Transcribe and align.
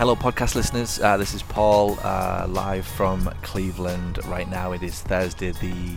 Hello, 0.00 0.16
podcast 0.16 0.54
listeners. 0.54 0.98
Uh, 0.98 1.18
this 1.18 1.34
is 1.34 1.42
Paul 1.42 1.98
uh, 2.02 2.46
live 2.48 2.86
from 2.86 3.30
Cleveland 3.42 4.18
right 4.28 4.48
now. 4.48 4.72
It 4.72 4.82
is 4.82 5.02
Thursday, 5.02 5.50
the 5.50 5.94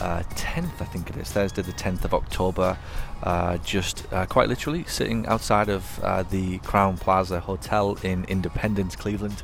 uh, 0.00 0.22
10th, 0.36 0.80
I 0.80 0.84
think 0.84 1.10
it 1.10 1.16
is, 1.16 1.28
Thursday, 1.32 1.62
the 1.62 1.72
10th 1.72 2.04
of 2.04 2.14
October. 2.14 2.78
Uh, 3.20 3.56
just 3.56 4.06
uh, 4.12 4.26
quite 4.26 4.48
literally 4.48 4.84
sitting 4.84 5.26
outside 5.26 5.68
of 5.68 5.98
uh, 6.04 6.22
the 6.22 6.60
Crowne 6.60 7.00
Plaza 7.00 7.40
Hotel 7.40 7.98
in 8.04 8.24
Independence, 8.26 8.94
Cleveland, 8.94 9.42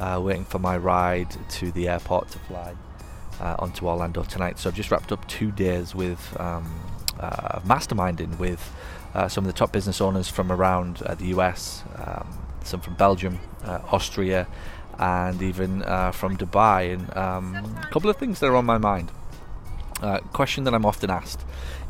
waiting 0.00 0.46
for 0.46 0.58
my 0.58 0.78
ride 0.78 1.36
to 1.50 1.70
the 1.70 1.86
airport 1.86 2.30
to 2.30 2.38
fly 2.38 2.74
onto 3.40 3.86
Orlando 3.86 4.22
tonight. 4.22 4.58
So 4.58 4.70
I've 4.70 4.74
just 4.74 4.90
wrapped 4.90 5.12
up 5.12 5.28
two 5.28 5.50
days 5.50 5.94
with 5.94 6.34
um, 6.40 6.80
masterminding 7.66 8.38
with 8.38 8.72
some 9.28 9.44
of 9.44 9.52
the 9.52 9.58
top 9.58 9.70
business 9.70 10.00
owners 10.00 10.30
from 10.30 10.50
around 10.50 11.02
the 11.18 11.26
US. 11.26 11.84
Um, 11.96 12.43
some 12.64 12.80
from 12.80 12.94
Belgium, 12.94 13.38
uh, 13.64 13.80
Austria, 13.92 14.46
and 14.98 15.42
even 15.42 15.82
uh, 15.82 16.12
from 16.12 16.36
Dubai. 16.36 16.94
And 16.94 17.16
um, 17.16 17.54
a 17.82 17.88
couple 17.90 18.10
of 18.10 18.16
things 18.16 18.40
that 18.40 18.46
are 18.46 18.56
on 18.56 18.64
my 18.64 18.78
mind. 18.78 19.10
Uh, 20.02 20.18
question 20.32 20.64
that 20.64 20.74
I'm 20.74 20.84
often 20.84 21.08
asked 21.08 21.44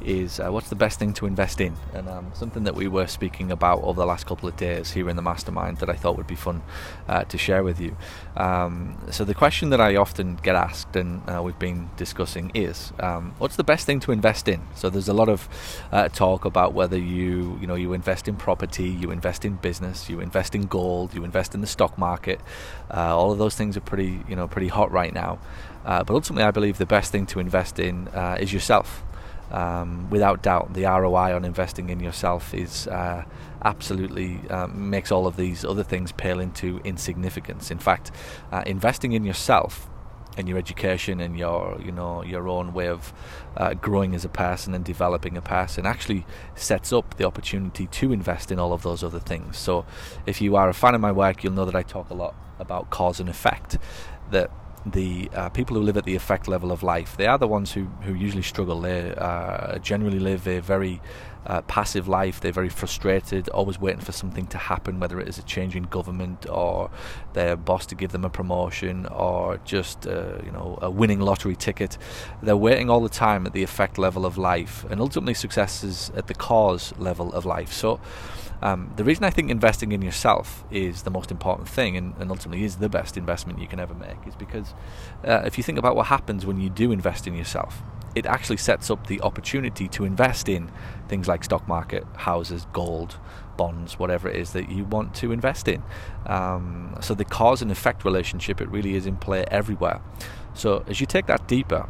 is 0.05 0.39
uh, 0.39 0.51
what's 0.51 0.69
the 0.69 0.77
best 0.77 0.99
thing 0.99 1.15
to 1.15 1.27
invest 1.27 1.61
in? 1.61 1.75
And 1.95 2.09
um, 2.09 2.33
something 2.35 2.65
that 2.65 2.75
we 2.75 2.87
were 2.87 3.07
speaking 3.07 3.51
about 3.51 3.83
over 3.83 4.01
the 4.01 4.07
last 4.07 4.27
couple 4.27 4.49
of 4.49 4.57
days 4.57 4.93
here 4.93 5.09
in 5.09 5.17
the 5.17 5.23
mastermind 5.23 5.79
that 5.79 5.89
I 5.89 5.95
thought 5.95 6.17
would 6.17 6.27
be 6.27 6.35
fun 6.35 6.63
uh, 7.09 7.25
to 7.25 7.39
share 7.39 7.63
with 7.63 7.81
you. 7.81 7.97
Um, 8.37 8.99
so 9.11 9.25
the 9.25 9.35
question 9.35 9.71
that 9.71 9.81
I 9.81 9.97
often 9.97 10.37
get 10.37 10.55
asked 10.55 10.95
and 10.97 11.23
uh, 11.29 11.43
we've 11.43 11.59
been 11.59 11.89
discussing 11.97 12.53
is 12.55 12.93
um, 13.01 13.35
what's 13.39 13.57
the 13.57 13.65
best 13.65 13.87
thing 13.87 14.01
to 14.01 14.13
invest 14.13 14.49
in? 14.49 14.61
So 14.75 14.91
there's 14.91 15.09
a 15.09 15.15
lot 15.15 15.31
of 15.31 15.49
uh, 15.91 16.09
talk 16.09 16.45
about 16.45 16.75
whether 16.75 16.99
you 16.99 17.59
you 17.61 17.67
know 17.67 17.75
you 17.75 17.95
invest 17.95 18.29
in 18.29 18.37
property, 18.37 18.89
you 18.89 19.11
invest 19.11 19.45
in 19.45 19.57
business, 19.57 20.11
you 20.11 20.21
invest 20.21 20.55
in 20.55 20.67
gold, 20.67 21.15
you 21.15 21.25
invest 21.25 21.55
in 21.55 21.63
the 21.63 21.67
stock 21.67 21.97
market. 21.97 22.41
Uh, 22.93 23.17
all 23.17 23.33
of 23.33 23.39
those 23.39 23.55
things 23.55 23.77
are 23.77 23.81
pretty 23.81 24.21
you 24.29 24.37
know 24.37 24.47
pretty 24.47 24.69
hot 24.69 24.93
right 24.93 25.15
now. 25.15 25.39
Uh, 25.85 26.03
but 26.05 26.15
ultimately, 26.15 26.45
I 26.45 26.51
believe 26.51 26.79
the 26.79 26.87
best 26.87 27.13
thing 27.13 27.27
to 27.27 27.41
invest 27.41 27.79
in 27.79 28.09
uh, 28.09 28.37
is 28.41 28.53
yourself. 28.53 29.03
Um, 29.51 30.09
without 30.11 30.43
doubt, 30.43 30.75
the 30.75 30.85
ROI 30.85 31.35
on 31.35 31.45
investing 31.45 31.91
in 31.91 32.01
yourself 32.01 32.55
is 32.55 32.89
uh, 32.89 33.25
absolutely 33.63 34.41
um, 34.51 34.91
makes 34.91 35.13
all 35.13 35.27
of 35.27 35.37
these 35.37 35.65
other 35.65 35.85
things 35.85 36.13
pale 36.13 36.41
into 36.41 36.81
insignificance. 36.85 37.71
In 37.71 37.79
fact, 37.79 38.11
uh, 38.51 38.63
investing 38.67 39.13
in 39.13 39.25
yourself 39.25 39.89
and 40.37 40.49
your 40.49 40.59
education 40.59 41.21
and 41.21 41.39
your 41.39 41.81
you 41.85 41.93
know 41.93 42.25
your 42.25 42.49
own 42.49 42.73
way 42.73 42.89
of 42.89 43.13
uh, 43.57 43.75
growing 43.75 44.15
as 44.15 44.25
a 44.25 44.29
person 44.29 44.75
and 44.75 44.85
developing 44.85 45.37
a 45.37 45.43
person 45.43 45.87
actually 45.87 46.27
sets 46.57 46.93
up 46.93 47.17
the 47.17 47.25
opportunity 47.25 47.87
to 47.87 48.13
invest 48.13 48.51
in 48.51 48.59
all 48.59 48.73
of 48.73 48.83
those 48.83 49.05
other 49.05 49.21
things. 49.21 49.57
So, 49.57 49.87
if 50.27 50.41
you 50.41 50.57
are 50.57 50.69
a 50.69 50.75
fan 50.75 50.95
of 50.95 51.01
my 51.01 51.13
work, 51.13 51.45
you'll 51.45 51.53
know 51.53 51.65
that 51.65 51.77
I 51.77 51.83
talk 51.83 52.11
a 52.11 52.15
lot 52.15 52.35
about 52.59 52.91
cause 52.91 53.21
and 53.21 53.29
effect. 53.29 53.79
That 54.31 54.51
the 54.87 55.31
uh, 55.35 55.49
people 55.49 55.77
who 55.77 55.83
live 55.83 55.97
at 55.97 56.05
the 56.05 56.15
effect 56.15 56.49
level 56.49 56.71
of 56.71 56.83
life, 56.83 57.17
they 57.17 57.27
are 57.27 57.39
the 57.39 57.49
ones 57.49 57.73
who, 57.73 57.85
who 58.03 58.15
usually 58.15 58.43
struggle. 58.43 58.81
They 58.81 59.15
uh, 59.15 59.79
generally 59.79 60.19
live 60.19 60.47
a 60.47 60.61
very 60.61 61.01
uh, 61.47 61.63
passive 61.63 62.09
life. 62.09 62.41
They're 62.41 62.53
very 62.53 62.69
frustrated, 62.69 63.49
always 63.49 63.81
waiting 63.81 64.01
for 64.01 64.13
something 64.13 64.47
to 64.49 64.59
happen, 64.59 65.01
whether 65.01 65.21
it 65.21 65.29
is 65.29 65.39
a 65.39 65.43
change 65.43 65.77
in 65.77 65.85
government 65.85 66.47
or 66.49 66.91
their 67.33 67.57
boss 67.57 67.87
to 67.87 67.95
give 67.95 68.13
them 68.13 68.25
a 68.25 68.31
promotion 68.31 69.07
or 69.07 69.59
just 69.65 70.07
uh, 70.07 70.39
you 70.45 70.51
know 70.51 70.79
a 70.83 70.91
winning 70.91 71.21
lottery 71.21 71.57
ticket. 71.57 71.99
They're 72.43 72.57
waiting 72.57 72.91
all 72.91 73.01
the 73.01 73.09
time 73.09 73.47
at 73.47 73.53
the 73.53 73.63
effect 73.63 73.99
level 73.99 74.27
of 74.27 74.39
life, 74.39 74.85
and 74.91 75.01
ultimately 75.01 75.35
success 75.35 75.85
is 75.85 76.11
at 76.17 76.27
the 76.27 76.35
cause 76.35 76.95
level 76.99 77.33
of 77.33 77.45
life. 77.45 77.73
So 77.73 78.01
um, 78.65 78.91
the 78.97 79.05
reason 79.05 79.25
I 79.25 79.31
think 79.31 79.51
investing 79.51 79.93
in 79.93 80.01
yourself 80.01 80.65
is 80.71 81.03
the 81.03 81.11
most 81.11 81.31
important 81.31 81.69
thing 81.69 81.99
and, 81.99 82.15
and 82.19 82.31
ultimately 82.31 82.65
is 82.65 82.77
the 82.77 82.89
best 82.89 83.19
investment 83.19 83.61
you 83.61 83.69
can 83.69 83.79
ever 83.79 83.93
make 83.93 84.17
is 84.27 84.35
because 84.35 84.73
uh, 85.23 85.43
if 85.45 85.59
you 85.59 85.63
think 85.63 85.79
about 85.79 85.95
what 85.95 86.07
happens 86.07 86.47
when 86.47 86.59
you 86.59 86.71
do 86.71 86.91
invest 86.91 87.27
in 87.27 87.35
yourself, 87.35 87.83
it 88.15 88.25
actually 88.25 88.57
sets 88.57 88.91
up 88.91 89.07
the 89.07 89.21
opportunity 89.21 89.87
to 89.89 90.07
invest 90.07 90.49
in 90.49 90.71
things 91.09 91.29
like 91.29 91.45
stock 91.45 91.69
market, 91.69 92.07
houses, 92.17 92.67
gold, 92.73 93.19
bonds, 93.59 93.99
whatever 93.99 94.31
it 94.31 94.37
is 94.37 94.55
that 94.55 94.71
you 94.71 94.85
want 94.85 95.15
to 95.17 95.31
invest 95.31 95.69
in. 95.69 95.83
Um, 96.25 96.97
so 97.03 97.13
the 97.13 97.27
cause 97.27 97.61
and 97.61 97.71
effect 97.71 98.03
relationship, 98.03 98.63
it 98.63 98.71
really 98.71 98.95
is 98.95 99.05
in 99.05 99.19
play 99.19 99.45
everywhere. 99.51 100.01
So 100.55 100.85
as 100.89 101.03
you 101.03 101.07
take 101.07 101.27
that 101.27 101.47
deeper, 101.47 101.87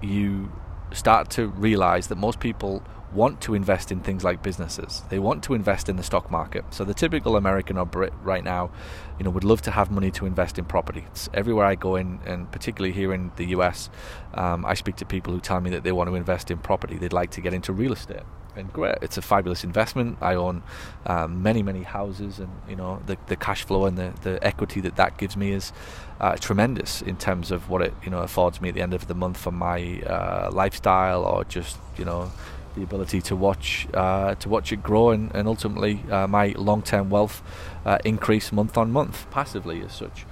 you 0.00 0.52
start 0.92 1.28
to 1.30 1.48
realize 1.48 2.06
that 2.06 2.16
most 2.16 2.38
people 2.38 2.84
want 3.12 3.40
to 3.42 3.54
invest 3.54 3.90
in 3.90 4.00
things 4.00 4.22
like 4.22 4.42
businesses. 4.42 5.02
They 5.08 5.18
want 5.18 5.42
to 5.44 5.54
invest 5.54 5.88
in 5.88 5.96
the 5.96 6.02
stock 6.02 6.30
market. 6.30 6.64
So 6.70 6.84
the 6.84 6.94
typical 6.94 7.36
American 7.36 7.78
or 7.78 7.86
Brit 7.86 8.12
right 8.22 8.44
now, 8.44 8.70
you 9.18 9.24
know, 9.24 9.30
would 9.30 9.44
love 9.44 9.62
to 9.62 9.70
have 9.70 9.90
money 9.90 10.10
to 10.12 10.26
invest 10.26 10.58
in 10.58 10.64
property. 10.64 11.04
It's 11.08 11.28
everywhere 11.32 11.64
I 11.64 11.74
go 11.74 11.96
in, 11.96 12.20
and 12.26 12.50
particularly 12.52 12.92
here 12.92 13.12
in 13.12 13.32
the 13.36 13.46
US, 13.46 13.88
um, 14.34 14.64
I 14.64 14.74
speak 14.74 14.96
to 14.96 15.06
people 15.06 15.32
who 15.32 15.40
tell 15.40 15.60
me 15.60 15.70
that 15.70 15.84
they 15.84 15.92
want 15.92 16.08
to 16.10 16.14
invest 16.14 16.50
in 16.50 16.58
property. 16.58 16.98
They'd 16.98 17.12
like 17.12 17.30
to 17.32 17.40
get 17.40 17.54
into 17.54 17.72
real 17.72 17.92
estate. 17.92 18.22
And 18.56 18.72
great, 18.72 18.96
it's 19.02 19.16
a 19.16 19.22
fabulous 19.22 19.62
investment. 19.62 20.18
I 20.20 20.34
own 20.34 20.64
um, 21.06 21.42
many, 21.42 21.62
many 21.62 21.84
houses, 21.84 22.40
and 22.40 22.50
you 22.68 22.74
know 22.74 23.00
the 23.06 23.16
the 23.28 23.36
cash 23.36 23.62
flow 23.62 23.84
and 23.86 23.96
the, 23.96 24.12
the 24.22 24.44
equity 24.44 24.80
that 24.80 24.96
that 24.96 25.16
gives 25.16 25.36
me 25.36 25.52
is 25.52 25.72
uh, 26.20 26.34
tremendous 26.34 27.00
in 27.00 27.16
terms 27.16 27.52
of 27.52 27.70
what 27.70 27.82
it 27.82 27.94
you 28.02 28.10
know 28.10 28.18
affords 28.18 28.60
me 28.60 28.70
at 28.70 28.74
the 28.74 28.82
end 28.82 28.94
of 28.94 29.06
the 29.06 29.14
month 29.14 29.36
for 29.36 29.52
my 29.52 30.00
uh, 30.02 30.50
lifestyle 30.52 31.22
or 31.22 31.44
just 31.44 31.78
you 31.96 32.04
know 32.04 32.32
the 32.78 32.84
ability 32.84 33.20
to 33.22 33.36
watch 33.36 33.88
uh, 33.94 34.34
to 34.36 34.48
watch 34.48 34.72
it 34.72 34.82
grow 34.82 35.10
and, 35.10 35.34
and 35.34 35.48
ultimately 35.48 36.02
uh, 36.10 36.26
my 36.26 36.54
long-term 36.56 37.10
wealth 37.10 37.42
uh, 37.84 37.98
increase 38.04 38.52
month 38.52 38.78
on 38.78 38.90
month 38.92 39.26
passively 39.30 39.82
as 39.82 39.92
such. 39.92 40.24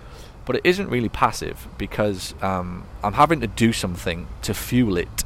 But 0.45 0.57
it 0.57 0.63
isn't 0.65 0.89
really 0.89 1.09
passive 1.09 1.67
because 1.77 2.35
um, 2.41 2.85
I'm 3.03 3.15
having 3.15 3.41
to 3.41 3.49
do 3.49 3.73
something 3.73 4.29
to 4.43 4.55
fuel 4.55 4.97
it. 4.97 5.25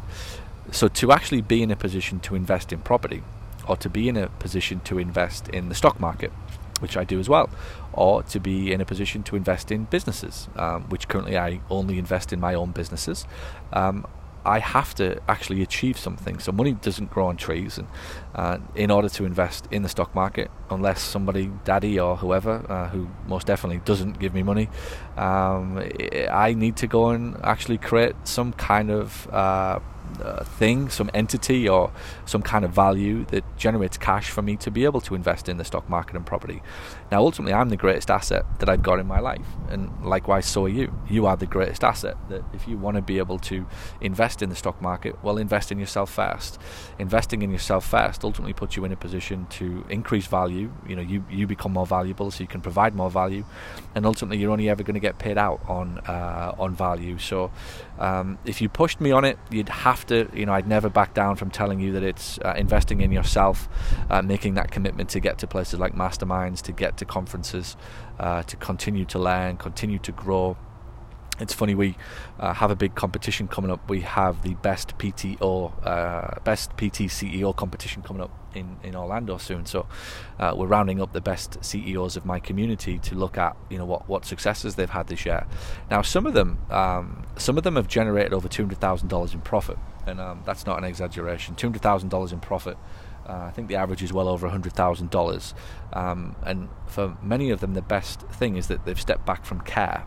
So 0.73 0.89
to 0.89 1.13
actually 1.13 1.43
be 1.43 1.63
in 1.63 1.71
a 1.71 1.77
position 1.77 2.21
to 2.21 2.35
invest 2.35 2.73
in 2.73 2.79
property, 2.81 3.23
or 3.69 3.77
to 3.77 3.91
be 3.91 4.09
in 4.09 4.17
a 4.17 4.29
position 4.29 4.81
to 4.81 4.99
invest 4.99 5.49
in 5.49 5.69
the 5.69 5.75
stock 5.75 6.01
market, 6.01 6.33
which 6.81 6.97
I 6.97 7.05
do 7.05 7.21
as 7.21 7.29
well, 7.29 7.51
or 7.93 8.23
to 8.23 8.41
be 8.41 8.73
in 8.73 8.81
a 8.81 8.85
position 8.85 9.23
to 9.25 9.37
invest 9.37 9.71
in 9.71 9.85
businesses, 9.85 10.49
um, 10.57 10.85
which 10.85 11.09
currently 11.09 11.37
I 11.37 11.61
only 11.69 11.99
invest 11.99 12.33
in 12.33 12.41
my 12.41 12.55
own 12.55 12.71
businesses. 12.71 13.27
Um, 13.73 14.07
I 14.45 14.59
have 14.59 14.95
to 14.97 15.21
actually 15.29 15.63
achieve 15.63 15.99
something. 15.99 16.39
So 16.39 16.53
money 16.53 16.73
doesn't 16.73 17.11
grow 17.11 17.27
on 17.27 17.37
trees, 17.37 17.79
and 17.79 17.89
uh, 18.35 18.59
in 18.75 18.91
order 18.91 19.09
to 19.09 19.25
invest 19.25 19.69
in 19.71 19.83
the 19.83 19.89
stock 19.89 20.15
market, 20.15 20.51
unless 20.71 21.03
somebody, 21.03 21.51
daddy 21.65 21.99
or 21.99 22.17
whoever, 22.17 22.65
uh, 22.69 22.89
who 22.89 23.09
most 23.27 23.47
definitely 23.47 23.81
doesn't 23.85 24.19
give 24.19 24.35
me 24.35 24.43
money, 24.43 24.69
um, 25.17 25.79
I 26.31 26.55
need 26.55 26.77
to 26.77 26.87
go 26.87 27.11
and 27.11 27.37
actually 27.45 27.79
create 27.79 28.15
some 28.25 28.53
kind 28.53 28.91
of 28.91 29.29
uh, 29.33 29.81
uh, 30.23 30.45
thing, 30.45 30.89
some 30.89 31.11
entity, 31.15 31.69
or 31.69 31.93
some 32.25 32.43
kind 32.43 32.65
of 32.65 32.73
value 32.73 33.25
that 33.27 33.45
generates 33.57 33.97
cash 33.97 34.31
for 34.31 34.43
me 34.43 34.57
to 34.57 34.71
be 34.71 34.85
able 34.85 35.01
to 35.03 35.15
invest 35.15 35.49
in 35.49 35.57
the 35.57 35.65
stock 35.65 35.89
market 35.89 36.17
and 36.17 36.27
property. 36.27 36.63
Now, 37.11 37.21
ultimately, 37.21 37.53
I'm 37.53 37.69
the 37.69 37.77
greatest 37.77 38.11
asset 38.11 38.45
that 38.59 38.69
I've 38.69 38.83
got 38.83 38.99
in 38.99 39.07
my 39.07 39.21
life, 39.21 39.47
and 39.69 39.91
likewise, 40.05 40.47
so 40.47 40.65
are 40.65 40.69
you. 40.69 40.95
You 41.09 41.27
are 41.27 41.37
the 41.37 41.47
greatest 41.47 41.83
asset. 41.85 42.17
That 42.29 42.43
if 42.53 42.69
you 42.69 42.79
want 42.79 42.97
to 42.97 43.03
be 43.03 43.19
able 43.19 43.39
to 43.41 43.67
invest 44.01 44.43
in 44.43 44.49
the 44.49 44.57
stock 44.57 44.81
market, 44.81 45.23
well, 45.23 45.39
invest 45.39 45.73
in 45.73 45.79
yourself 45.79 46.11
first. 46.11 46.59
Investing 46.99 47.43
in 47.43 47.51
yourself 47.51 47.87
first 47.87 48.25
ultimately 48.25 48.53
puts 48.53 48.77
you 48.77 48.85
in 48.85 48.93
a 48.93 48.97
position 48.97 49.47
to 49.51 49.85
increase 49.89 50.27
value. 50.27 50.73
You 50.87 50.97
know, 50.97 51.03
you 51.03 51.25
you 51.31 51.47
become 51.47 51.73
more 51.73 51.87
valuable, 51.87 52.31
so 52.31 52.43
you 52.43 52.49
can 52.49 52.61
provide 52.61 52.95
more 52.95 53.11
value, 53.11 53.45
and 53.95 54.07
ultimately, 54.07 54.39
you're 54.39 54.53
only 54.53 54.69
ever 54.69 54.83
going 54.83 54.95
to 54.95 55.01
get 55.01 55.19
paid 55.19 55.39
out 55.39 55.61
on 55.69 55.99
uh, 56.07 56.55
on 56.59 56.75
value. 56.75 57.19
So, 57.19 57.51
um, 57.99 58.39
if 58.45 58.61
you 58.61 58.69
pushed 58.69 59.01
me 59.01 59.11
on 59.11 59.25
it, 59.25 59.39
you'd 59.51 59.69
have 59.69 60.00
to, 60.07 60.29
you 60.35 60.47
know, 60.47 60.53
I'd 60.53 60.69
never 60.69 60.89
back 60.89 61.15
down 61.15 61.37
from 61.37 61.51
telling 61.51 61.81
you 61.81 61.93
that 61.93 62.03
it's 62.03 62.39
uh, 62.45 62.55
investing 62.57 63.01
in 63.01 63.13
yourself, 63.13 63.69
uh, 64.09 64.23
making 64.23 64.55
that 64.55 64.71
commitment 64.71 65.09
to 65.11 65.21
get 65.21 65.39
to 65.39 65.47
places 65.47 65.79
like 65.79 65.95
masterminds, 65.95 66.63
to 66.63 66.73
get 66.73 66.97
to 66.99 67.05
conferences, 67.05 67.77
uh, 68.19 68.43
to 68.45 68.57
continue 68.57 69.05
to 69.07 69.19
learn, 69.19 69.57
continue 69.57 69.99
to 69.99 70.13
grow. 70.13 70.57
It's 71.41 71.55
funny 71.55 71.75
we 71.75 71.97
uh, 72.39 72.53
have 72.53 72.71
a 72.71 72.77
big 72.77 72.95
competition 72.95 73.49
coming 73.49 73.71
up. 73.71 73.89
We 73.89 74.03
have 74.03 74.43
the 74.43 74.55
best 74.55 74.99
PTO, 74.99 75.87
uh, 75.87 76.41
best 76.45 76.71
PT 76.73 77.09
CEO 77.09 77.57
competition 77.57 78.03
coming 78.03 78.23
up 78.23 78.31
in, 78.55 78.77
in 78.83 78.95
Orlando 78.95 79.39
soon. 79.39 79.65
So 79.65 79.87
uh, 80.39 80.55
we're 80.57 80.67
rounding 80.67 81.01
up 81.01 81.13
the 81.13 81.21
best 81.21 81.65
CEOs 81.65 82.17
of 82.17 82.27
my 82.27 82.39
community 82.41 82.99
to 82.99 83.15
look 83.15 83.39
at 83.39 83.57
you 83.71 83.79
know 83.79 83.87
what, 83.87 84.09
what 84.09 84.25
successes 84.27 84.75
they've 84.75 84.91
had 84.91 85.07
this 85.07 85.25
year. 85.25 85.47
Now 85.91 86.03
some 86.03 86.27
of 86.27 86.35
them 86.35 86.59
um, 86.71 87.25
some 87.37 87.57
of 87.57 87.65
them 87.65 87.77
have 87.77 87.89
generated 87.89 88.35
over 88.35 88.49
two 88.49 88.63
hundred 88.63 88.79
thousand 88.79 89.09
dollars 89.09 89.33
in 89.33 89.41
profit, 89.41 89.79
and 90.07 90.21
um, 90.21 90.43
that's 90.45 90.67
not 90.67 90.79
an 90.79 90.85
exaggeration. 90.85 91.55
Two 91.55 91.69
hundred 91.69 91.83
thousand 91.83 92.11
dollars 92.11 92.33
in 92.33 92.41
profit. 92.41 92.77
Uh, 93.27 93.45
I 93.45 93.51
think 93.51 93.69
the 93.69 93.77
average 93.77 94.03
is 94.03 94.13
well 94.13 94.29
over 94.29 94.49
hundred 94.49 94.73
thousand 94.73 95.07
um, 95.07 95.11
dollars, 95.11 95.55
and 95.93 96.69
for 96.87 97.17
many 97.23 97.51
of 97.51 97.61
them, 97.61 97.75
the 97.75 97.83
best 97.83 98.23
thing 98.23 98.57
is 98.57 98.67
that 98.67 98.85
they've 98.85 99.01
stepped 99.01 99.25
back 99.25 99.45
from 99.45 99.61
care 99.61 100.05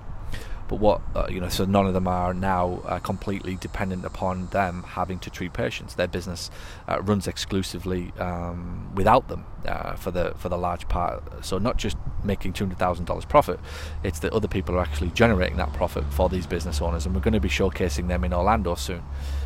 But 0.73 0.79
what 0.79 1.01
uh, 1.15 1.27
you 1.29 1.39
know, 1.39 1.49
so 1.49 1.65
none 1.65 1.85
of 1.85 1.93
them 1.93 2.07
are 2.07 2.33
now 2.33 2.81
uh, 2.85 2.97
completely 2.97 3.57
dependent 3.57 4.05
upon 4.05 4.47
them 4.47 4.81
having 4.81 5.19
to 5.19 5.29
treat 5.29 5.53
patients. 5.53 5.93
Their 5.93 6.07
business 6.07 6.49
uh, 6.87 6.99
runs 6.99 7.27
exclusively 7.27 8.11
um, 8.17 8.89
without 8.95 9.27
them 9.27 9.45
uh, 9.67 9.93
for 9.93 10.09
the 10.09 10.33
for 10.35 10.49
the 10.49 10.57
large 10.57 10.87
part. 10.87 11.45
So 11.45 11.59
not 11.59 11.77
just 11.77 11.95
making 12.23 12.53
two 12.53 12.63
hundred 12.63 12.79
thousand 12.79 13.05
dollars 13.05 13.23
profit, 13.23 13.59
it's 14.03 14.17
that 14.21 14.33
other 14.33 14.47
people 14.47 14.73
are 14.73 14.81
actually 14.81 15.11
generating 15.11 15.57
that 15.57 15.73
profit 15.73 16.05
for 16.11 16.27
these 16.27 16.47
business 16.47 16.81
owners, 16.81 17.05
and 17.05 17.13
we're 17.13 17.21
going 17.21 17.35
to 17.35 17.39
be 17.39 17.49
showcasing 17.49 18.07
them 18.07 18.23
in 18.23 18.33
Orlando 18.33 18.73
soon. 18.73 19.03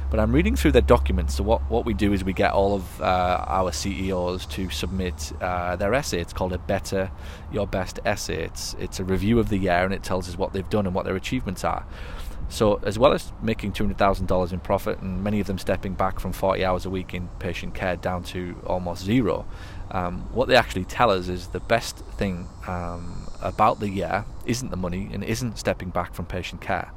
But 0.09 0.21
I'm 0.21 0.31
reading 0.31 0.55
through 0.55 0.71
their 0.71 0.81
documents. 0.81 1.35
So 1.35 1.43
what, 1.43 1.61
what 1.69 1.85
we 1.85 1.93
do 1.93 2.13
is 2.13 2.23
we 2.23 2.31
get 2.31 2.53
all 2.53 2.75
of 2.75 3.01
uh, 3.01 3.43
our 3.47 3.73
CEOs 3.73 4.45
to 4.47 4.69
submit 4.69 5.33
uh, 5.41 5.75
their 5.75 5.93
essay. 5.93 6.21
It's 6.21 6.31
called 6.31 6.53
a 6.53 6.57
Better 6.57 7.11
Your 7.51 7.67
Best 7.67 7.99
Essay. 8.05 8.43
It's 8.43 8.73
it's 8.79 8.99
a 9.01 9.03
review 9.03 9.37
of 9.37 9.49
the 9.49 9.57
year 9.57 9.83
and 9.83 9.93
it 9.93 10.03
tells 10.03 10.29
us 10.29 10.37
what 10.37 10.53
they've 10.53 10.69
done 10.69 10.85
and 10.85 10.95
what 10.95 11.05
their 11.05 11.17
achievements 11.17 11.65
are. 11.65 11.85
So 12.49 12.75
as 12.83 12.97
well 12.97 13.11
as 13.11 13.33
making 13.41 13.73
two 13.73 13.83
hundred 13.83 13.97
thousand 13.97 14.27
dollars 14.27 14.53
in 14.53 14.61
profit, 14.61 14.99
and 14.99 15.21
many 15.21 15.41
of 15.41 15.47
them 15.47 15.57
stepping 15.57 15.93
back 15.93 16.21
from 16.21 16.31
forty 16.31 16.63
hours 16.63 16.85
a 16.85 16.89
week 16.89 17.13
in 17.13 17.27
patient 17.39 17.73
care 17.73 17.97
down 17.97 18.23
to 18.25 18.55
almost 18.65 19.03
zero, 19.03 19.45
um, 19.91 20.21
what 20.33 20.47
they 20.47 20.55
actually 20.55 20.85
tell 20.85 21.11
us 21.11 21.27
is 21.27 21.47
the 21.47 21.59
best 21.59 21.97
thing 21.97 22.47
um, 22.65 23.27
about 23.41 23.81
the 23.81 23.89
year 23.89 24.23
isn't 24.45 24.71
the 24.71 24.77
money 24.77 25.09
and 25.11 25.25
isn't 25.25 25.57
stepping 25.57 25.89
back 25.89 26.13
from 26.13 26.25
patient 26.25 26.61
care 26.61 26.89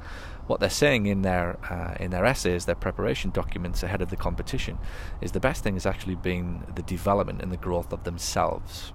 what 0.51 0.59
they're 0.59 0.69
saying 0.69 1.05
in 1.05 1.21
their 1.21 1.57
uh, 1.71 1.95
in 1.97 2.11
their 2.11 2.25
essays, 2.25 2.65
their 2.65 2.75
preparation 2.75 3.31
documents 3.31 3.83
ahead 3.83 4.01
of 4.01 4.09
the 4.09 4.17
competition, 4.17 4.77
is 5.21 5.31
the 5.31 5.39
best 5.39 5.63
thing 5.63 5.77
is 5.77 5.85
actually 5.85 6.15
been 6.15 6.65
the 6.75 6.81
development 6.81 7.41
and 7.41 7.51
the 7.53 7.57
growth 7.57 7.93
of 7.93 8.03
themselves. 8.03 8.91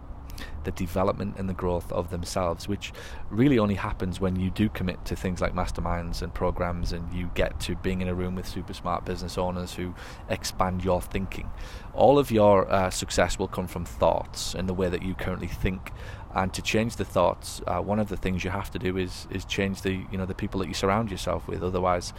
The 0.64 0.70
development 0.72 1.36
and 1.38 1.48
the 1.48 1.54
growth 1.54 1.90
of 1.92 2.10
themselves, 2.10 2.68
which 2.68 2.92
really 3.30 3.58
only 3.58 3.74
happens 3.74 4.20
when 4.20 4.36
you 4.36 4.50
do 4.50 4.68
commit 4.68 5.04
to 5.06 5.16
things 5.16 5.40
like 5.40 5.54
masterminds 5.54 6.22
and 6.22 6.32
programs, 6.34 6.92
and 6.92 7.12
you 7.12 7.30
get 7.34 7.58
to 7.60 7.76
being 7.76 8.00
in 8.00 8.08
a 8.08 8.14
room 8.14 8.34
with 8.34 8.48
super 8.48 8.74
smart 8.74 9.04
business 9.04 9.38
owners 9.38 9.74
who 9.74 9.94
expand 10.28 10.84
your 10.84 11.00
thinking. 11.00 11.50
All 11.94 12.18
of 12.18 12.30
your 12.30 12.70
uh, 12.70 12.90
success 12.90 13.38
will 13.38 13.48
come 13.48 13.66
from 13.66 13.84
thoughts 13.84 14.54
and 14.54 14.68
the 14.68 14.74
way 14.74 14.88
that 14.88 15.02
you 15.02 15.14
currently 15.14 15.48
think 15.48 15.92
and 16.36 16.52
to 16.52 16.60
change 16.60 16.96
the 16.96 17.04
thoughts, 17.04 17.62
uh, 17.66 17.80
one 17.80 17.98
of 17.98 18.10
the 18.10 18.16
things 18.16 18.44
you 18.44 18.50
have 18.50 18.70
to 18.72 18.78
do 18.78 18.98
is 18.98 19.26
is 19.30 19.46
change 19.46 19.80
the 19.80 20.04
you 20.12 20.18
know 20.18 20.26
the 20.26 20.34
people 20.34 20.60
that 20.60 20.68
you 20.68 20.74
surround 20.74 21.10
yourself 21.10 21.48
with. 21.48 21.62
Otherwise, 21.62 22.12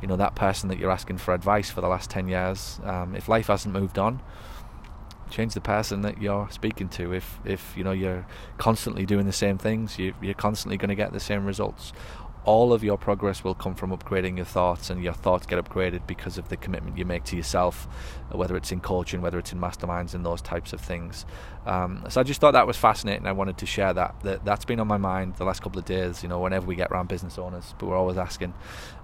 you 0.00 0.06
know 0.06 0.16
that 0.16 0.36
person 0.36 0.68
that 0.68 0.78
you're 0.78 0.92
asking 0.92 1.18
for 1.18 1.34
advice 1.34 1.70
for 1.70 1.80
the 1.80 1.88
last 1.88 2.08
ten 2.08 2.28
years, 2.28 2.78
um, 2.84 3.16
if 3.16 3.28
life 3.28 3.48
hasn't 3.48 3.74
moved 3.74 3.98
on, 3.98 4.22
change 5.34 5.54
the 5.54 5.60
person 5.60 6.02
that 6.02 6.22
you're 6.22 6.48
speaking 6.50 6.88
to. 6.88 7.12
If 7.12 7.40
if 7.44 7.76
you 7.76 7.82
know 7.82 7.92
you're 7.92 8.26
constantly 8.56 9.04
doing 9.04 9.26
the 9.26 9.32
same 9.32 9.58
things, 9.58 9.98
you, 9.98 10.14
you're 10.22 10.34
constantly 10.34 10.76
going 10.76 10.90
to 10.90 10.94
get 10.94 11.12
the 11.12 11.20
same 11.20 11.44
results 11.44 11.92
all 12.44 12.74
of 12.74 12.84
your 12.84 12.98
progress 12.98 13.42
will 13.42 13.54
come 13.54 13.74
from 13.74 13.90
upgrading 13.90 14.36
your 14.36 14.44
thoughts, 14.44 14.90
and 14.90 15.02
your 15.02 15.14
thoughts 15.14 15.46
get 15.46 15.62
upgraded 15.62 16.06
because 16.06 16.36
of 16.36 16.50
the 16.50 16.56
commitment 16.56 16.98
you 16.98 17.04
make 17.04 17.24
to 17.24 17.36
yourself, 17.36 17.88
whether 18.30 18.56
it's 18.56 18.70
in 18.70 18.80
coaching, 18.80 19.22
whether 19.22 19.38
it's 19.38 19.52
in 19.52 19.58
masterminds, 19.58 20.14
and 20.14 20.26
those 20.26 20.42
types 20.42 20.72
of 20.74 20.80
things. 20.80 21.24
Um, 21.66 22.04
so 22.10 22.20
I 22.20 22.24
just 22.24 22.42
thought 22.42 22.52
that 22.52 22.66
was 22.66 22.76
fascinating. 22.76 23.26
I 23.26 23.32
wanted 23.32 23.56
to 23.58 23.66
share 23.66 23.94
that. 23.94 24.20
that. 24.20 24.44
That's 24.44 24.66
been 24.66 24.78
on 24.78 24.86
my 24.86 24.98
mind 24.98 25.36
the 25.36 25.44
last 25.44 25.62
couple 25.62 25.78
of 25.78 25.86
days. 25.86 26.22
You 26.22 26.28
know, 26.28 26.38
whenever 26.38 26.66
we 26.66 26.76
get 26.76 26.90
around 26.90 27.08
business 27.08 27.38
owners, 27.38 27.74
but 27.78 27.86
we're 27.86 27.96
always 27.96 28.18
asking 28.18 28.52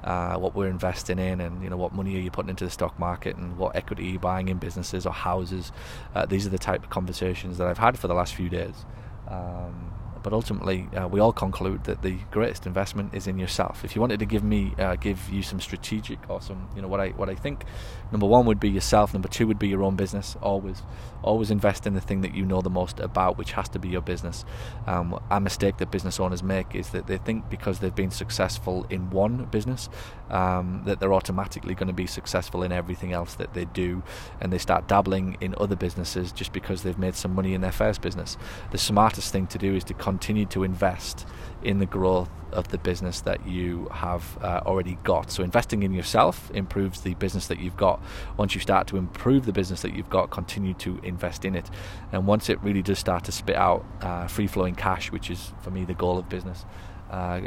uh, 0.04 0.37
what 0.37 0.54
we're 0.54 0.69
investing 0.69 1.19
in, 1.19 1.40
and 1.40 1.62
you 1.62 1.70
know, 1.70 1.78
what 1.78 1.94
money 1.94 2.16
are 2.16 2.20
you 2.20 2.31
putting 2.31 2.50
into 2.50 2.64
the 2.64 2.70
stock 2.70 2.98
market, 2.98 3.37
and 3.37 3.56
what 3.56 3.75
equity 3.75 4.02
are 4.08 4.12
you 4.12 4.19
buying 4.19 4.48
in 4.48 4.58
businesses 4.58 5.06
or 5.06 5.12
houses. 5.12 5.72
Uh, 6.14 6.26
these 6.26 6.46
are 6.46 6.50
the 6.50 6.58
type 6.58 6.82
of 6.82 6.90
conversations 6.90 7.56
that 7.56 7.66
I've 7.66 7.78
had 7.78 7.98
for 7.98 8.06
the 8.08 8.14
last 8.14 8.34
few 8.34 8.50
days. 8.50 8.84
Um, 9.28 9.92
but 10.22 10.32
ultimately, 10.32 10.88
uh, 10.96 11.08
we 11.08 11.20
all 11.20 11.32
conclude 11.32 11.84
that 11.84 12.02
the 12.02 12.19
greatest 12.31 12.67
investment 12.67 13.14
is 13.14 13.26
in 13.26 13.38
yourself. 13.38 13.84
If 13.84 13.94
you 13.94 14.00
wanted 14.00 14.20
to 14.20 14.26
give 14.26 14.43
me, 14.43 14.75
uh, 14.78 14.96
give 14.96 15.28
you 15.31 15.43
some 15.43 15.61
strategic 15.61 16.19
or 16.28 16.40
some, 16.40 16.69
you 16.75 16.82
know, 16.82 16.88
what 16.88 17.00
I 17.00 17.11
what 17.11 17.28
I 17.28 17.34
think, 17.34 17.64
number 18.12 18.26
one 18.26 18.46
would 18.46 18.61
be 18.61 18.70
yourself. 18.70 19.12
Number 19.12 19.28
two 19.28 19.46
would 19.46 19.58
be 19.58 19.69
your 19.69 19.82
own 19.82 19.96
business. 19.96 20.37
Always, 20.43 20.82
always 21.22 21.50
invest 21.50 21.87
in 21.87 21.94
the 21.94 22.00
thing 22.00 22.20
that 22.22 22.34
you 22.34 22.44
know 22.44 22.61
the 22.61 22.70
most 22.70 23.00
about, 23.00 23.38
which 23.38 23.52
has 23.52 23.69
to 23.70 23.78
be 23.78 23.88
your 23.88 24.00
business. 24.00 24.44
Um, 24.87 25.19
a 25.31 25.40
mistake 25.40 25.78
that 25.78 25.90
business 25.90 26.20
owners 26.20 26.43
make 26.43 26.75
is 26.75 26.90
that 26.90 27.06
they 27.06 27.19
think 27.19 27.49
because 27.49 27.78
they've 27.78 27.94
been 27.94 28.11
successful 28.11 28.87
in 28.90 29.11
one 29.11 29.46
business, 29.46 29.88
um, 30.31 30.82
that 30.84 31.00
they're 31.00 31.14
automatically 31.14 31.75
going 31.75 31.88
to 31.88 31.94
be 31.94 32.06
successful 32.06 32.62
in 32.62 32.73
everything 32.73 33.12
else 33.12 33.34
that 33.34 33.55
they 33.55 33.64
do, 33.66 34.02
and 34.40 34.52
they 34.52 34.58
start 34.58 34.87
dabbling 34.87 35.37
in 35.40 35.55
other 35.58 35.76
businesses 35.76 36.32
just 36.32 36.52
because 36.52 36.82
they've 36.82 36.99
made 36.99 37.14
some 37.14 37.34
money 37.34 37.55
in 37.55 37.61
their 37.61 37.73
first 37.73 38.00
business. 38.00 38.37
The 38.70 38.78
smartest 38.78 39.32
thing 39.32 39.46
to 39.49 39.58
do 39.58 39.75
is 39.75 39.84
to 39.84 39.94
continue 40.12 40.46
to 40.46 40.64
invest 40.64 41.16
in 41.62 41.78
the 41.78 41.86
growth 41.86 42.30
of 42.52 42.64
the 42.68 42.78
business 42.78 43.20
that 43.20 43.46
you 43.46 43.88
have 43.92 44.24
uh, 44.42 44.60
already 44.66 44.98
got. 45.04 45.30
So 45.30 45.42
investing 45.44 45.82
in 45.82 45.92
yourself 45.92 46.50
improves 46.52 47.02
the 47.02 47.14
business 47.14 47.46
that 47.46 47.58
you've 47.62 47.76
got. 47.76 47.98
Once 48.36 48.50
you 48.56 48.60
start 48.60 48.88
to 48.88 48.96
improve 48.96 49.42
the 49.46 49.52
business 49.52 49.82
that 49.82 49.92
you've 49.94 50.10
got, 50.10 50.30
continue 50.30 50.74
to 50.74 50.98
invest 51.02 51.44
in 51.44 51.54
it. 51.54 51.70
And 52.12 52.26
once 52.26 52.44
it 52.52 52.58
really 52.66 52.82
does 52.82 52.98
start 52.98 53.22
to 53.24 53.32
spit 53.32 53.56
out 53.56 53.84
uh, 54.00 54.26
free 54.26 54.48
flowing 54.48 54.74
cash, 54.74 55.12
which 55.12 55.30
is 55.30 55.52
for 55.62 55.70
me 55.70 55.84
the 55.84 55.94
goal 55.94 56.18
of 56.18 56.28
business, 56.28 56.64
uh, 57.10 57.40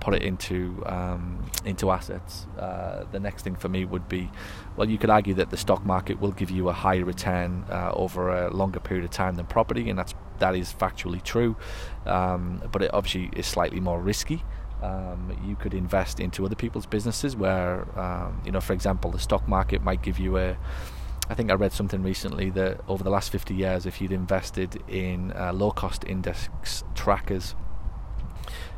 put 0.00 0.14
it 0.14 0.22
into 0.22 0.82
um, 0.86 1.50
into 1.64 1.90
assets. 1.90 2.46
Uh, 2.58 3.04
the 3.10 3.20
next 3.20 3.42
thing 3.42 3.56
for 3.56 3.68
me 3.68 3.84
would 3.84 4.08
be, 4.08 4.30
well, 4.78 4.88
you 4.88 4.96
could 4.96 5.10
argue 5.10 5.34
that 5.34 5.50
the 5.50 5.56
stock 5.56 5.84
market 5.84 6.20
will 6.20 6.30
give 6.30 6.50
you 6.50 6.68
a 6.68 6.72
higher 6.72 7.04
return 7.04 7.64
uh, 7.68 7.90
over 7.94 8.30
a 8.30 8.54
longer 8.54 8.78
period 8.78 9.04
of 9.04 9.10
time 9.10 9.34
than 9.34 9.44
property, 9.44 9.90
and 9.90 9.98
that's 9.98 10.14
that 10.38 10.54
is 10.54 10.72
factually 10.72 11.20
true. 11.20 11.56
Um, 12.06 12.62
but 12.70 12.82
it 12.82 12.94
obviously 12.94 13.28
is 13.36 13.44
slightly 13.44 13.80
more 13.80 14.00
risky. 14.00 14.44
Um, 14.80 15.36
you 15.44 15.56
could 15.56 15.74
invest 15.74 16.20
into 16.20 16.46
other 16.46 16.54
people's 16.54 16.86
businesses 16.86 17.34
where, 17.34 17.98
um, 17.98 18.40
you 18.44 18.52
know, 18.52 18.60
for 18.60 18.72
example, 18.72 19.10
the 19.10 19.18
stock 19.18 19.48
market 19.48 19.82
might 19.82 20.00
give 20.00 20.20
you 20.20 20.38
a 20.38 20.56
I 21.28 21.34
think 21.34 21.50
I 21.50 21.54
read 21.54 21.72
something 21.72 22.04
recently 22.04 22.48
that 22.50 22.80
over 22.86 23.02
the 23.02 23.10
last 23.10 23.30
50 23.30 23.54
years, 23.54 23.84
if 23.84 24.00
you'd 24.00 24.12
invested 24.12 24.80
in 24.88 25.32
uh, 25.32 25.52
low 25.52 25.72
cost 25.72 26.04
index 26.04 26.48
trackers 26.94 27.56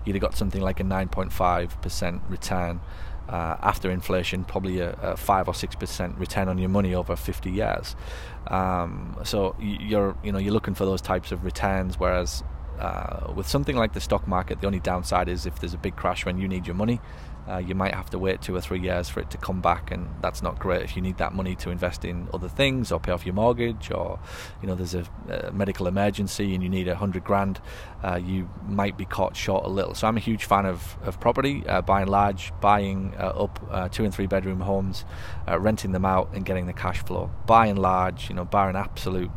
you'd 0.04 0.14
have 0.14 0.22
got 0.22 0.36
something 0.36 0.62
like 0.62 0.80
a 0.80 0.82
9.5% 0.82 2.30
return 2.30 2.80
uh, 3.28 3.56
after 3.62 3.90
inflation, 3.90 4.44
probably 4.44 4.80
a, 4.80 4.92
a, 5.02 5.16
five 5.16 5.48
or 5.48 5.54
six 5.54 5.74
percent 5.76 6.16
return 6.18 6.48
on 6.48 6.58
your 6.58 6.68
money 6.68 6.94
over 6.94 7.14
50 7.14 7.50
years. 7.50 7.94
Um, 8.48 9.16
so 9.24 9.54
you're 9.60 10.16
you 10.24 10.32
know 10.32 10.38
you're 10.38 10.52
looking 10.52 10.74
for 10.74 10.84
those 10.84 11.00
types 11.00 11.30
of 11.30 11.44
returns, 11.44 11.98
whereas 11.98 12.42
uh, 12.80 13.32
with 13.34 13.46
something 13.46 13.76
like 13.76 13.92
the 13.92 14.00
stock 14.00 14.26
market, 14.26 14.60
the 14.60 14.66
only 14.66 14.80
downside 14.80 15.28
is 15.28 15.46
if 15.46 15.60
there's 15.60 15.74
a 15.74 15.78
big 15.78 15.96
crash 15.96 16.24
when 16.24 16.38
you 16.38 16.48
need 16.48 16.66
your 16.66 16.76
money, 16.76 17.00
uh, 17.50 17.58
you 17.58 17.74
might 17.74 17.94
have 17.94 18.08
to 18.10 18.18
wait 18.18 18.40
two 18.40 18.54
or 18.54 18.60
three 18.60 18.80
years 18.80 19.08
for 19.08 19.20
it 19.20 19.30
to 19.30 19.38
come 19.38 19.60
back, 19.60 19.90
and 19.90 20.08
that's 20.22 20.42
not 20.42 20.58
great 20.58 20.82
if 20.82 20.94
you 20.94 21.02
need 21.02 21.18
that 21.18 21.34
money 21.34 21.56
to 21.56 21.70
invest 21.70 22.04
in 22.04 22.28
other 22.32 22.48
things 22.48 22.92
or 22.92 23.00
pay 23.00 23.12
off 23.12 23.26
your 23.26 23.34
mortgage, 23.34 23.90
or 23.90 24.20
you 24.62 24.68
know 24.68 24.74
there's 24.74 24.94
a, 24.94 25.04
a 25.28 25.50
medical 25.52 25.86
emergency 25.86 26.54
and 26.54 26.62
you 26.62 26.68
need 26.68 26.86
a 26.86 26.96
hundred 26.96 27.24
grand. 27.24 27.60
Uh, 28.02 28.16
you 28.16 28.48
might 28.66 28.96
be 28.96 29.04
caught 29.04 29.36
short 29.36 29.64
a 29.64 29.68
little. 29.68 29.94
So 29.94 30.06
I'm 30.06 30.16
a 30.16 30.20
huge 30.20 30.44
fan 30.44 30.66
of 30.66 30.96
of 31.02 31.18
property, 31.20 31.66
uh, 31.66 31.82
and 31.88 32.08
large, 32.08 32.52
buying 32.60 33.14
uh, 33.18 33.44
up 33.44 33.66
uh, 33.70 33.88
two 33.88 34.04
and 34.04 34.14
three 34.14 34.26
bedroom 34.26 34.60
homes, 34.60 35.04
uh, 35.48 35.58
renting 35.58 35.92
them 35.92 36.04
out, 36.04 36.30
and 36.32 36.44
getting 36.44 36.66
the 36.66 36.72
cash 36.72 37.04
flow. 37.04 37.30
By 37.46 37.66
and 37.66 37.78
large, 37.78 38.28
you 38.28 38.34
know, 38.34 38.44
buying 38.44 38.76
absolute 38.76 39.30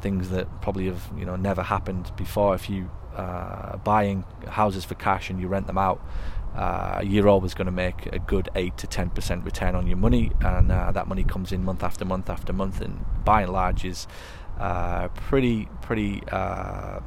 things 0.00 0.30
that 0.30 0.62
probably 0.62 0.86
have 0.86 1.10
you 1.18 1.24
know 1.24 1.34
never 1.34 1.62
happened 1.62 2.12
before. 2.16 2.54
If 2.54 2.70
you 2.70 2.90
buying 3.82 4.24
houses 4.46 4.84
for 4.84 4.94
cash 4.94 5.28
and 5.28 5.40
you 5.40 5.48
rent 5.48 5.66
them 5.66 5.76
out 5.76 6.00
uh, 6.54 7.00
you're 7.04 7.28
always 7.28 7.54
going 7.54 7.66
to 7.66 7.72
make 7.72 8.06
a 8.06 8.18
good 8.18 8.48
8 8.54 8.76
to 8.78 8.86
10% 8.86 9.44
return 9.44 9.74
on 9.74 9.86
your 9.86 9.96
money, 9.96 10.32
and 10.40 10.72
uh, 10.72 10.90
that 10.92 11.06
money 11.06 11.24
comes 11.24 11.52
in 11.52 11.64
month 11.64 11.82
after 11.82 12.04
month 12.04 12.28
after 12.28 12.52
month, 12.52 12.80
and 12.80 13.04
by 13.24 13.42
and 13.42 13.52
large 13.52 13.84
is 13.84 14.06
uh, 14.58 15.08
pretty, 15.08 15.68
pretty. 15.82 16.22
Uh, 16.30 17.00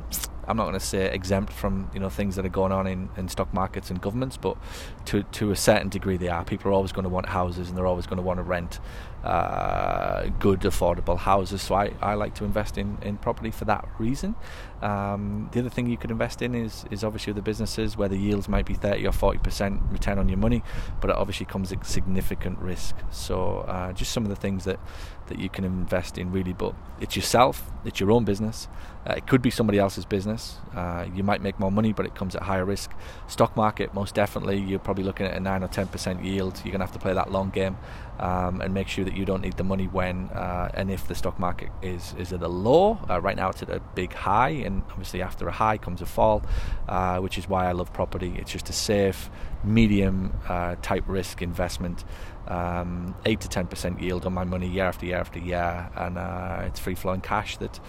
I'm 0.47 0.57
not 0.57 0.63
going 0.63 0.73
to 0.73 0.85
say 0.85 1.13
exempt 1.13 1.53
from 1.53 1.89
you 1.93 1.99
know 1.99 2.09
things 2.09 2.35
that 2.35 2.45
are 2.45 2.49
going 2.49 2.71
on 2.71 2.87
in, 2.87 3.09
in 3.17 3.27
stock 3.27 3.53
markets 3.53 3.89
and 3.89 4.01
governments, 4.01 4.37
but 4.37 4.57
to 5.05 5.23
to 5.23 5.51
a 5.51 5.55
certain 5.55 5.89
degree 5.89 6.17
they 6.17 6.29
are. 6.29 6.45
People 6.45 6.71
are 6.71 6.73
always 6.73 6.91
going 6.91 7.03
to 7.03 7.09
want 7.09 7.27
houses, 7.27 7.67
and 7.67 7.77
they're 7.77 7.87
always 7.87 8.07
going 8.07 8.17
to 8.17 8.23
want 8.23 8.37
to 8.37 8.43
rent 8.43 8.79
uh, 9.23 10.29
good, 10.39 10.61
affordable 10.61 11.17
houses. 11.17 11.61
So 11.61 11.75
I, 11.75 11.93
I 12.01 12.13
like 12.15 12.35
to 12.35 12.45
invest 12.45 12.77
in, 12.77 12.97
in 13.01 13.17
property 13.17 13.51
for 13.51 13.65
that 13.65 13.87
reason. 13.99 14.35
Um, 14.81 15.49
the 15.51 15.59
other 15.59 15.69
thing 15.69 15.87
you 15.87 15.97
could 15.97 16.09
invest 16.09 16.41
in 16.41 16.55
is 16.55 16.85
is 16.89 17.03
obviously 17.03 17.33
the 17.33 17.41
businesses 17.41 17.95
where 17.97 18.09
the 18.09 18.17
yields 18.17 18.49
might 18.49 18.65
be 18.65 18.73
30 18.73 19.05
or 19.05 19.11
40 19.11 19.37
percent 19.39 19.81
return 19.91 20.17
on 20.17 20.27
your 20.27 20.39
money, 20.39 20.63
but 20.99 21.09
it 21.11 21.15
obviously 21.15 21.45
comes 21.45 21.71
at 21.71 21.85
significant 21.85 22.57
risk. 22.59 22.95
So 23.11 23.59
uh, 23.59 23.93
just 23.93 24.11
some 24.11 24.23
of 24.23 24.29
the 24.29 24.35
things 24.35 24.65
that 24.65 24.79
that 25.27 25.39
you 25.39 25.49
can 25.49 25.63
invest 25.63 26.17
in 26.17 26.31
really, 26.31 26.51
but 26.53 26.73
it's 26.99 27.15
yourself, 27.15 27.71
it's 27.85 27.99
your 27.99 28.11
own 28.11 28.25
business. 28.25 28.67
Uh, 29.07 29.13
it 29.13 29.27
could 29.27 29.41
be 29.41 29.49
somebody 29.49 29.79
else's 29.79 30.05
business. 30.05 30.57
Uh, 30.75 31.05
you 31.13 31.23
might 31.23 31.41
make 31.41 31.59
more 31.59 31.71
money, 31.71 31.93
but 31.93 32.05
it 32.05 32.15
comes 32.15 32.35
at 32.35 32.43
higher 32.43 32.65
risk. 32.65 32.91
Stock 33.27 33.55
market, 33.55 33.93
most 33.93 34.13
definitely, 34.15 34.59
you're 34.59 34.79
probably 34.79 35.03
looking 35.03 35.25
at 35.25 35.35
a 35.35 35.39
nine 35.39 35.63
or 35.63 35.67
ten 35.67 35.87
percent 35.87 36.23
yield. 36.25 36.59
You're 36.65 36.71
gonna 36.71 36.83
have 36.85 36.93
to 36.93 36.99
play 36.99 37.13
that 37.13 37.31
long 37.31 37.49
game. 37.51 37.77
um, 38.19 38.61
and 38.61 38.73
make 38.73 38.87
sure 38.87 39.03
that 39.03 39.10
you 39.15 39.25
don't 39.25 39.41
need 39.41 39.57
the 39.57 39.63
money 39.63 39.85
when 39.85 40.29
uh, 40.29 40.69
and 40.73 40.91
if 40.91 41.07
the 41.07 41.15
stock 41.15 41.39
market 41.39 41.69
is 41.81 42.15
is 42.17 42.33
at 42.33 42.41
a 42.41 42.47
low. 42.47 42.99
Uh, 43.09 43.19
right 43.21 43.35
now 43.35 43.49
it's 43.49 43.61
at 43.61 43.69
a 43.69 43.79
big 43.95 44.13
high, 44.13 44.49
and 44.49 44.83
obviously 44.89 45.21
after 45.21 45.47
a 45.47 45.51
high 45.51 45.77
comes 45.77 46.01
a 46.01 46.05
fall, 46.05 46.43
uh, 46.87 47.17
which 47.19 47.37
is 47.37 47.47
why 47.47 47.67
I 47.67 47.71
love 47.73 47.91
property. 47.93 48.33
It's 48.37 48.51
just 48.51 48.69
a 48.69 48.73
safe, 48.73 49.29
medium 49.63 50.39
uh, 50.47 50.75
type 50.81 51.03
risk 51.07 51.41
investment. 51.41 52.03
Um, 52.47 53.15
eight 53.25 53.39
to 53.41 53.47
ten 53.47 53.67
percent 53.67 54.01
yield 54.01 54.25
on 54.25 54.33
my 54.33 54.43
money 54.43 54.67
year 54.67 54.85
after 54.85 55.05
year 55.05 55.17
after 55.17 55.39
year, 55.39 55.89
and 55.95 56.17
uh, 56.17 56.63
it's 56.65 56.79
free 56.79 56.95
flowing 56.95 57.21
cash 57.21 57.57
that 57.57 57.79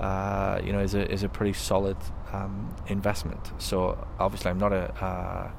uh, 0.00 0.60
you 0.64 0.72
know 0.72 0.80
is 0.80 0.94
a 0.94 1.10
is 1.10 1.22
a 1.22 1.28
pretty 1.28 1.52
solid 1.52 1.96
um, 2.32 2.74
investment. 2.86 3.52
So 3.58 4.06
obviously, 4.18 4.50
I'm 4.50 4.58
not 4.58 4.72
a, 4.72 5.52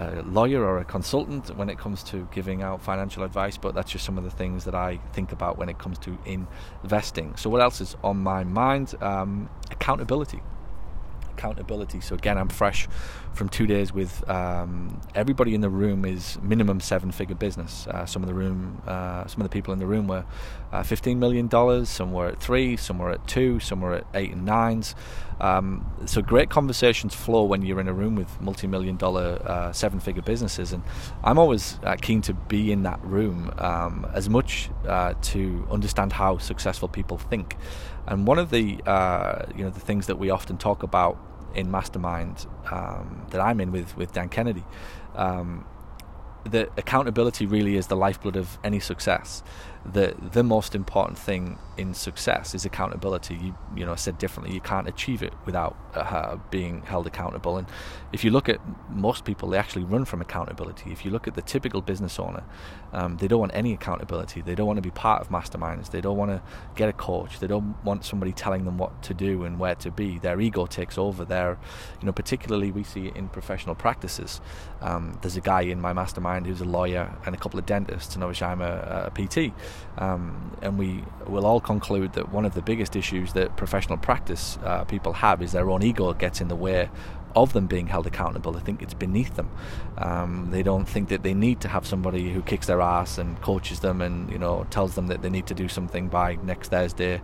a, 0.00 0.22
lawyer 0.22 0.64
or 0.64 0.78
a 0.78 0.84
consultant 0.84 1.56
when 1.56 1.68
it 1.68 1.78
comes 1.78 2.02
to 2.04 2.28
giving 2.32 2.62
out 2.62 2.82
financial 2.82 3.22
advice, 3.22 3.56
but 3.56 3.74
that's 3.74 3.90
just 3.90 4.04
some 4.04 4.18
of 4.18 4.24
the 4.24 4.30
things 4.30 4.64
that 4.64 4.74
I 4.74 4.98
think 5.12 5.32
about 5.32 5.58
when 5.58 5.68
it 5.68 5.78
comes 5.78 5.98
to 6.00 6.18
investing. 6.24 7.36
So 7.36 7.50
what 7.50 7.60
else 7.60 7.80
is 7.80 7.96
on 8.02 8.18
my 8.18 8.44
mind? 8.44 8.94
Um, 9.00 9.48
accountability 9.70 10.40
accountability. 11.30 12.00
So 12.00 12.14
again, 12.14 12.38
I'm 12.38 12.48
fresh 12.48 12.88
from 13.32 13.48
two 13.48 13.66
days 13.66 13.92
with 13.92 14.28
um, 14.28 15.00
everybody 15.14 15.54
in 15.54 15.60
the 15.60 15.70
room 15.70 16.04
is 16.04 16.38
minimum 16.42 16.80
seven-figure 16.80 17.36
business. 17.36 17.86
Uh, 17.86 18.04
some 18.04 18.22
of 18.22 18.28
the 18.28 18.34
room, 18.34 18.82
uh, 18.86 19.26
some 19.26 19.40
of 19.40 19.44
the 19.44 19.52
people 19.52 19.72
in 19.72 19.78
the 19.78 19.86
room 19.86 20.08
were 20.08 20.24
uh, 20.72 20.82
15 20.82 21.18
million 21.18 21.48
dollars. 21.48 21.88
Some 21.88 22.12
were 22.12 22.28
at 22.28 22.40
three. 22.40 22.76
Some 22.76 22.98
were 22.98 23.10
at 23.10 23.26
two. 23.26 23.60
Some 23.60 23.80
were 23.80 23.94
at 23.94 24.06
eight 24.14 24.32
and 24.32 24.44
nines. 24.44 24.94
Um, 25.40 25.90
so 26.04 26.20
great 26.20 26.50
conversations 26.50 27.14
flow 27.14 27.44
when 27.44 27.62
you're 27.62 27.80
in 27.80 27.88
a 27.88 27.94
room 27.94 28.14
with 28.14 28.40
multi-million 28.40 28.96
dollar 28.96 29.40
uh, 29.44 29.72
seven-figure 29.72 30.22
businesses, 30.22 30.72
and 30.72 30.82
I'm 31.24 31.38
always 31.38 31.78
uh, 31.82 31.96
keen 31.96 32.20
to 32.22 32.34
be 32.34 32.72
in 32.72 32.82
that 32.82 33.02
room 33.02 33.50
um, 33.56 34.06
as 34.12 34.28
much 34.28 34.68
uh, 34.86 35.14
to 35.22 35.66
understand 35.70 36.12
how 36.12 36.36
successful 36.36 36.88
people 36.88 37.16
think. 37.16 37.56
And 38.06 38.26
one 38.26 38.38
of 38.38 38.50
the 38.50 38.60
you 39.56 39.64
know 39.64 39.70
the 39.70 39.80
things 39.80 40.08
that 40.08 40.18
we 40.18 40.28
often 40.28 40.58
talk 40.58 40.82
about 40.82 41.16
in 41.54 41.70
Mastermind 41.70 42.46
um, 42.70 43.26
that 43.30 43.40
I'm 43.40 43.60
in 43.60 43.72
with 43.72 43.96
with 43.96 44.12
Dan 44.12 44.28
Kennedy, 44.28 44.64
um, 45.14 45.64
the 46.44 46.70
accountability 46.76 47.46
really 47.46 47.76
is 47.76 47.88
the 47.88 47.96
lifeblood 47.96 48.36
of 48.36 48.58
any 48.64 48.80
success 48.80 49.42
the 49.84 50.14
the 50.32 50.42
most 50.42 50.74
important 50.74 51.18
thing 51.18 51.58
in 51.78 51.94
success 51.94 52.54
is 52.54 52.66
accountability. 52.66 53.34
You 53.36 53.54
you 53.74 53.86
know 53.86 53.96
said 53.96 54.18
differently, 54.18 54.54
you 54.54 54.60
can't 54.60 54.86
achieve 54.86 55.22
it 55.22 55.32
without 55.46 55.76
uh, 55.94 56.36
being 56.50 56.82
held 56.82 57.06
accountable. 57.06 57.56
And 57.56 57.66
if 58.12 58.22
you 58.22 58.30
look 58.30 58.48
at 58.48 58.60
most 58.90 59.24
people, 59.24 59.48
they 59.48 59.58
actually 59.58 59.84
run 59.84 60.04
from 60.04 60.20
accountability. 60.20 60.92
If 60.92 61.04
you 61.04 61.10
look 61.10 61.26
at 61.26 61.34
the 61.34 61.42
typical 61.42 61.80
business 61.80 62.18
owner, 62.18 62.44
um, 62.92 63.16
they 63.16 63.26
don't 63.26 63.40
want 63.40 63.52
any 63.54 63.72
accountability. 63.72 64.42
They 64.42 64.54
don't 64.54 64.66
want 64.66 64.76
to 64.76 64.82
be 64.82 64.90
part 64.90 65.22
of 65.22 65.30
masterminds. 65.30 65.90
They 65.90 66.02
don't 66.02 66.18
want 66.18 66.30
to 66.30 66.42
get 66.74 66.90
a 66.90 66.92
coach. 66.92 67.38
They 67.38 67.46
don't 67.46 67.74
want 67.82 68.04
somebody 68.04 68.32
telling 68.32 68.66
them 68.66 68.76
what 68.76 69.02
to 69.04 69.14
do 69.14 69.44
and 69.44 69.58
where 69.58 69.76
to 69.76 69.90
be. 69.90 70.18
Their 70.18 70.40
ego 70.40 70.66
takes 70.66 70.98
over. 70.98 71.24
Their 71.24 71.58
you 72.00 72.06
know 72.06 72.12
particularly 72.12 72.70
we 72.70 72.84
see 72.84 73.06
it 73.06 73.16
in 73.16 73.28
professional 73.28 73.74
practices. 73.74 74.42
Um, 74.82 75.18
there's 75.22 75.36
a 75.36 75.40
guy 75.40 75.62
in 75.62 75.80
my 75.80 75.94
mastermind 75.94 76.46
who's 76.46 76.60
a 76.60 76.64
lawyer 76.66 77.16
and 77.24 77.34
a 77.34 77.38
couple 77.38 77.58
of 77.58 77.64
dentists, 77.64 78.14
and 78.14 78.22
obviously 78.22 78.46
I'm 78.46 78.60
a, 78.60 79.10
a 79.14 79.26
PT. 79.26 79.54
Um, 79.98 80.56
and 80.62 80.78
we 80.78 81.04
will 81.26 81.46
all 81.46 81.60
conclude 81.60 82.12
that 82.14 82.32
one 82.32 82.44
of 82.44 82.54
the 82.54 82.62
biggest 82.62 82.96
issues 82.96 83.32
that 83.34 83.56
professional 83.56 83.98
practice 83.98 84.58
uh, 84.64 84.84
people 84.84 85.12
have 85.14 85.42
is 85.42 85.52
their 85.52 85.68
own 85.70 85.82
ego 85.82 86.12
gets 86.12 86.40
in 86.40 86.48
the 86.48 86.56
way 86.56 86.88
of 87.36 87.52
them 87.52 87.66
being 87.66 87.86
held 87.86 88.06
accountable. 88.06 88.52
They 88.52 88.60
think 88.60 88.82
it's 88.82 88.94
beneath 88.94 89.36
them. 89.36 89.50
Um, 89.98 90.48
they 90.50 90.62
don't 90.62 90.86
think 90.86 91.08
that 91.10 91.22
they 91.22 91.34
need 91.34 91.60
to 91.60 91.68
have 91.68 91.86
somebody 91.86 92.32
who 92.32 92.42
kicks 92.42 92.66
their 92.66 92.80
ass 92.80 93.18
and 93.18 93.40
coaches 93.40 93.80
them 93.80 94.00
and 94.00 94.30
you 94.30 94.38
know 94.38 94.66
tells 94.70 94.94
them 94.94 95.06
that 95.08 95.22
they 95.22 95.30
need 95.30 95.46
to 95.46 95.54
do 95.54 95.68
something 95.68 96.08
by 96.08 96.36
next 96.36 96.68
Thursday. 96.68 97.20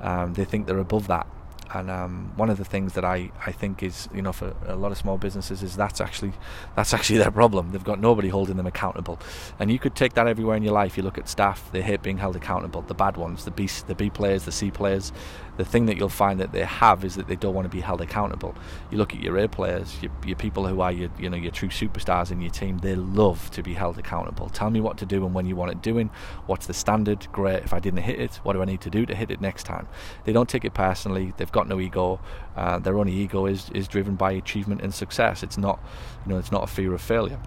Um, 0.00 0.34
they 0.34 0.44
think 0.44 0.66
they're 0.66 0.78
above 0.78 1.08
that. 1.08 1.26
And 1.72 1.90
um, 1.90 2.32
one 2.36 2.48
of 2.48 2.56
the 2.56 2.64
things 2.64 2.94
that 2.94 3.04
I, 3.04 3.30
I 3.44 3.52
think 3.52 3.82
is 3.82 4.08
you 4.14 4.22
know 4.22 4.32
for 4.32 4.54
a 4.66 4.74
lot 4.74 4.90
of 4.90 4.98
small 4.98 5.18
businesses 5.18 5.62
is 5.62 5.76
that's 5.76 6.00
actually 6.00 6.32
that's 6.76 6.94
actually 6.94 7.18
their 7.18 7.30
problem. 7.30 7.72
They've 7.72 7.84
got 7.84 8.00
nobody 8.00 8.28
holding 8.28 8.56
them 8.56 8.66
accountable, 8.66 9.18
and 9.58 9.70
you 9.70 9.78
could 9.78 9.94
take 9.94 10.14
that 10.14 10.26
everywhere 10.26 10.56
in 10.56 10.62
your 10.62 10.72
life. 10.72 10.96
You 10.96 11.02
look 11.02 11.18
at 11.18 11.28
staff; 11.28 11.70
they 11.72 11.82
hate 11.82 12.02
being 12.02 12.18
held 12.18 12.36
accountable. 12.36 12.82
The 12.82 12.94
bad 12.94 13.16
ones, 13.16 13.44
the 13.44 13.50
B 13.50 13.68
the 13.86 13.94
B 13.94 14.08
players, 14.08 14.44
the 14.44 14.52
C 14.52 14.70
players, 14.70 15.12
the 15.58 15.64
thing 15.64 15.86
that 15.86 15.96
you'll 15.96 16.08
find 16.08 16.38
that 16.38 16.52
they 16.52 16.62
have 16.62 17.04
is 17.04 17.16
that 17.16 17.26
they 17.26 17.34
don't 17.34 17.52
want 17.52 17.64
to 17.64 17.68
be 17.68 17.80
held 17.80 18.00
accountable. 18.00 18.54
You 18.90 18.96
look 18.96 19.12
at 19.12 19.20
your 19.20 19.36
A 19.38 19.48
players, 19.48 20.00
your, 20.00 20.12
your 20.24 20.36
people 20.36 20.64
who 20.66 20.80
are 20.80 20.92
your, 20.92 21.10
you 21.18 21.28
know, 21.28 21.36
your 21.36 21.50
true 21.50 21.68
superstars 21.68 22.30
in 22.30 22.40
your 22.40 22.52
team, 22.52 22.78
they 22.78 22.94
love 22.94 23.50
to 23.50 23.62
be 23.62 23.74
held 23.74 23.98
accountable. 23.98 24.48
Tell 24.50 24.70
me 24.70 24.80
what 24.80 24.96
to 24.98 25.06
do 25.06 25.26
and 25.26 25.34
when 25.34 25.46
you 25.46 25.56
want 25.56 25.72
it 25.72 25.82
doing. 25.82 26.10
What's 26.46 26.68
the 26.68 26.74
standard? 26.74 27.26
Great. 27.32 27.64
If 27.64 27.74
I 27.74 27.80
didn't 27.80 28.02
hit 28.02 28.20
it, 28.20 28.36
what 28.44 28.52
do 28.52 28.62
I 28.62 28.66
need 28.66 28.80
to 28.82 28.90
do 28.90 29.04
to 29.04 29.14
hit 29.16 29.32
it 29.32 29.40
next 29.40 29.64
time? 29.64 29.88
They 30.24 30.32
don't 30.32 30.48
take 30.48 30.64
it 30.64 30.74
personally. 30.74 31.34
They've 31.36 31.50
got 31.50 31.66
no 31.66 31.80
ego. 31.80 32.20
Uh, 32.56 32.78
their 32.78 32.96
only 32.96 33.12
ego 33.12 33.46
is, 33.46 33.68
is 33.74 33.88
driven 33.88 34.14
by 34.14 34.32
achievement 34.32 34.80
and 34.80 34.94
success. 34.94 35.42
It's 35.42 35.58
not, 35.58 35.82
you 36.24 36.32
know, 36.32 36.38
it's 36.38 36.52
not 36.52 36.62
a 36.62 36.68
fear 36.68 36.94
of 36.94 37.02
failure 37.02 37.40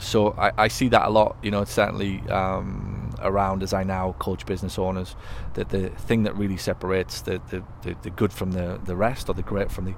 so 0.00 0.32
I, 0.32 0.52
I, 0.58 0.68
see 0.68 0.88
that 0.88 1.06
a 1.06 1.10
lot. 1.10 1.36
You 1.42 1.50
know, 1.50 1.62
it's 1.62 1.72
certainly 1.72 2.20
um, 2.28 2.85
around 3.20 3.62
as 3.62 3.72
I 3.72 3.82
now 3.82 4.14
coach 4.18 4.46
business 4.46 4.78
owners. 4.78 5.16
That 5.54 5.70
the 5.70 5.90
thing 5.90 6.24
that 6.24 6.36
really 6.36 6.56
separates 6.56 7.20
the, 7.22 7.40
the, 7.50 7.62
the, 7.82 7.96
the, 8.02 8.10
good 8.10 8.32
from 8.32 8.52
the, 8.52 8.80
the 8.84 8.96
rest, 8.96 9.28
or 9.28 9.34
the 9.34 9.42
great 9.42 9.70
from 9.70 9.84
the 9.84 9.94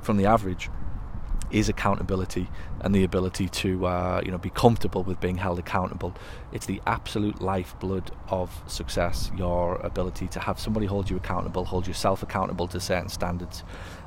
from 0.00 0.16
the 0.16 0.26
average, 0.26 0.68
is 1.50 1.68
accountability 1.68 2.48
and 2.80 2.94
the 2.94 3.04
ability 3.04 3.48
to 3.48 3.86
uh, 3.86 4.20
you 4.24 4.30
know 4.30 4.38
be 4.38 4.50
comfortable 4.50 5.02
with 5.02 5.20
being 5.20 5.36
held 5.36 5.58
accountable. 5.58 6.14
It's 6.52 6.66
the 6.66 6.80
absolute 6.86 7.40
lifeblood 7.40 8.10
of 8.28 8.62
success. 8.66 9.30
Your 9.36 9.76
ability 9.76 10.28
to 10.28 10.40
have 10.40 10.58
somebody 10.58 10.86
hold 10.86 11.08
you 11.10 11.16
accountable, 11.16 11.64
hold 11.64 11.86
yourself 11.86 12.22
accountable 12.22 12.68
to 12.68 12.80
certain 12.80 13.08
standards, 13.08 13.64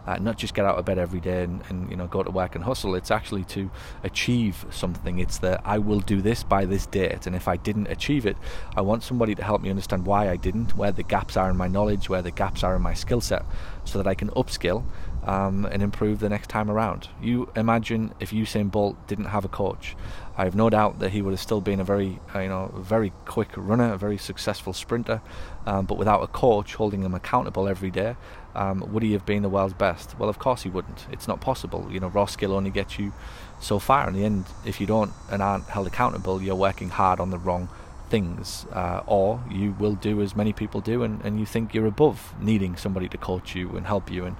uh, 0.09 0.17
not 0.17 0.37
just 0.39 0.55
get 0.55 0.65
out 0.65 0.79
of 0.79 0.85
bed 0.85 0.97
every 0.97 1.19
day 1.19 1.43
and, 1.43 1.61
and, 1.69 1.87
you 1.91 1.95
know 1.95 2.07
go 2.07 2.23
to 2.23 2.31
work 2.31 2.55
and 2.55 2.63
hustle. 2.63 2.95
It's 2.95 3.11
actually 3.11 3.43
to 3.45 3.69
achieve 4.03 4.65
something. 4.71 5.19
It's 5.19 5.37
that 5.39 5.61
I 5.63 5.77
will 5.77 5.99
do 5.99 6.19
this 6.21 6.41
by 6.41 6.65
this 6.65 6.87
date, 6.87 7.27
and 7.27 7.35
if 7.35 7.47
I 7.47 7.57
didn't 7.57 7.87
achieve 7.87 8.25
it, 8.25 8.35
I 8.75 8.81
want 8.81 9.03
somebody 9.03 9.35
to 9.35 9.43
help 9.43 9.61
me 9.61 9.69
understand 9.69 10.07
why 10.07 10.29
I 10.29 10.35
didn't, 10.35 10.75
where 10.75 10.91
the 10.91 11.03
gaps 11.03 11.37
are 11.37 11.49
in 11.51 11.57
my 11.57 11.67
knowledge, 11.67 12.09
where 12.09 12.23
the 12.23 12.31
gaps 12.31 12.63
are 12.63 12.75
in 12.75 12.81
my 12.81 12.95
skill 12.95 13.21
set, 13.21 13.45
so 13.85 13.99
that 13.99 14.07
I 14.07 14.15
can 14.15 14.29
upskill 14.31 14.83
um, 15.29 15.65
and 15.65 15.83
improve 15.83 16.19
the 16.19 16.27
next 16.27 16.49
time 16.49 16.71
around. 16.71 17.07
You 17.21 17.51
imagine 17.55 18.15
if 18.19 18.31
Usain 18.31 18.71
Bolt 18.71 18.95
didn't 19.07 19.25
have 19.25 19.45
a 19.45 19.47
coach. 19.47 19.95
I 20.35 20.45
have 20.45 20.55
no 20.55 20.71
doubt 20.71 20.97
that 20.99 21.11
he 21.11 21.21
would 21.21 21.31
have 21.31 21.39
still 21.39 21.61
been 21.61 21.79
a 21.79 21.83
very, 21.83 22.19
uh, 22.33 22.39
you 22.39 22.49
know, 22.49 22.73
very 22.75 23.13
quick 23.25 23.49
runner, 23.55 23.93
a 23.93 23.97
very 23.97 24.17
successful 24.17 24.73
sprinter. 24.73 25.21
Um, 25.67 25.85
but 25.85 25.99
without 25.99 26.23
a 26.23 26.27
coach 26.27 26.73
holding 26.73 27.03
him 27.03 27.13
accountable 27.13 27.67
every 27.67 27.91
day, 27.91 28.15
um, 28.55 28.91
would 28.91 29.03
he 29.03 29.13
have 29.13 29.23
been 29.27 29.43
the 29.43 29.49
world's 29.49 29.75
best? 29.75 30.17
Well, 30.17 30.29
of 30.29 30.39
course 30.39 30.63
he 30.63 30.69
wouldn't. 30.69 31.05
It's 31.11 31.27
not 31.27 31.41
possible. 31.41 31.87
You 31.91 31.99
know, 31.99 32.07
raw 32.07 32.25
skill 32.25 32.53
only 32.53 32.71
gets 32.71 32.97
you 32.97 33.13
so 33.59 33.77
far. 33.77 34.07
In 34.07 34.15
the 34.15 34.25
end, 34.25 34.45
if 34.65 34.81
you 34.81 34.87
don't 34.87 35.11
and 35.29 35.43
aren't 35.43 35.65
held 35.65 35.85
accountable, 35.85 36.41
you're 36.41 36.55
working 36.55 36.89
hard 36.89 37.19
on 37.19 37.29
the 37.29 37.37
wrong 37.37 37.69
things, 38.09 38.65
uh, 38.73 39.03
or 39.05 39.43
you 39.51 39.75
will 39.77 39.93
do 39.93 40.21
as 40.23 40.35
many 40.35 40.53
people 40.53 40.81
do, 40.81 41.03
and, 41.03 41.23
and 41.23 41.39
you 41.39 41.45
think 41.45 41.75
you're 41.75 41.85
above 41.85 42.33
needing 42.41 42.75
somebody 42.75 43.07
to 43.07 43.17
coach 43.17 43.53
you 43.53 43.77
and 43.77 43.85
help 43.85 44.09
you. 44.11 44.25
And 44.25 44.35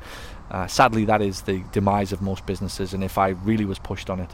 uh, 0.52 0.68
sadly, 0.68 1.06
that 1.06 1.22
is 1.22 1.42
the 1.42 1.64
demise 1.72 2.12
of 2.12 2.22
most 2.22 2.46
businesses. 2.46 2.94
And 2.94 3.04
if 3.04 3.18
I 3.18 3.30
really 3.30 3.66
was 3.66 3.80
pushed 3.80 4.10
on 4.10 4.20
it, 4.20 4.30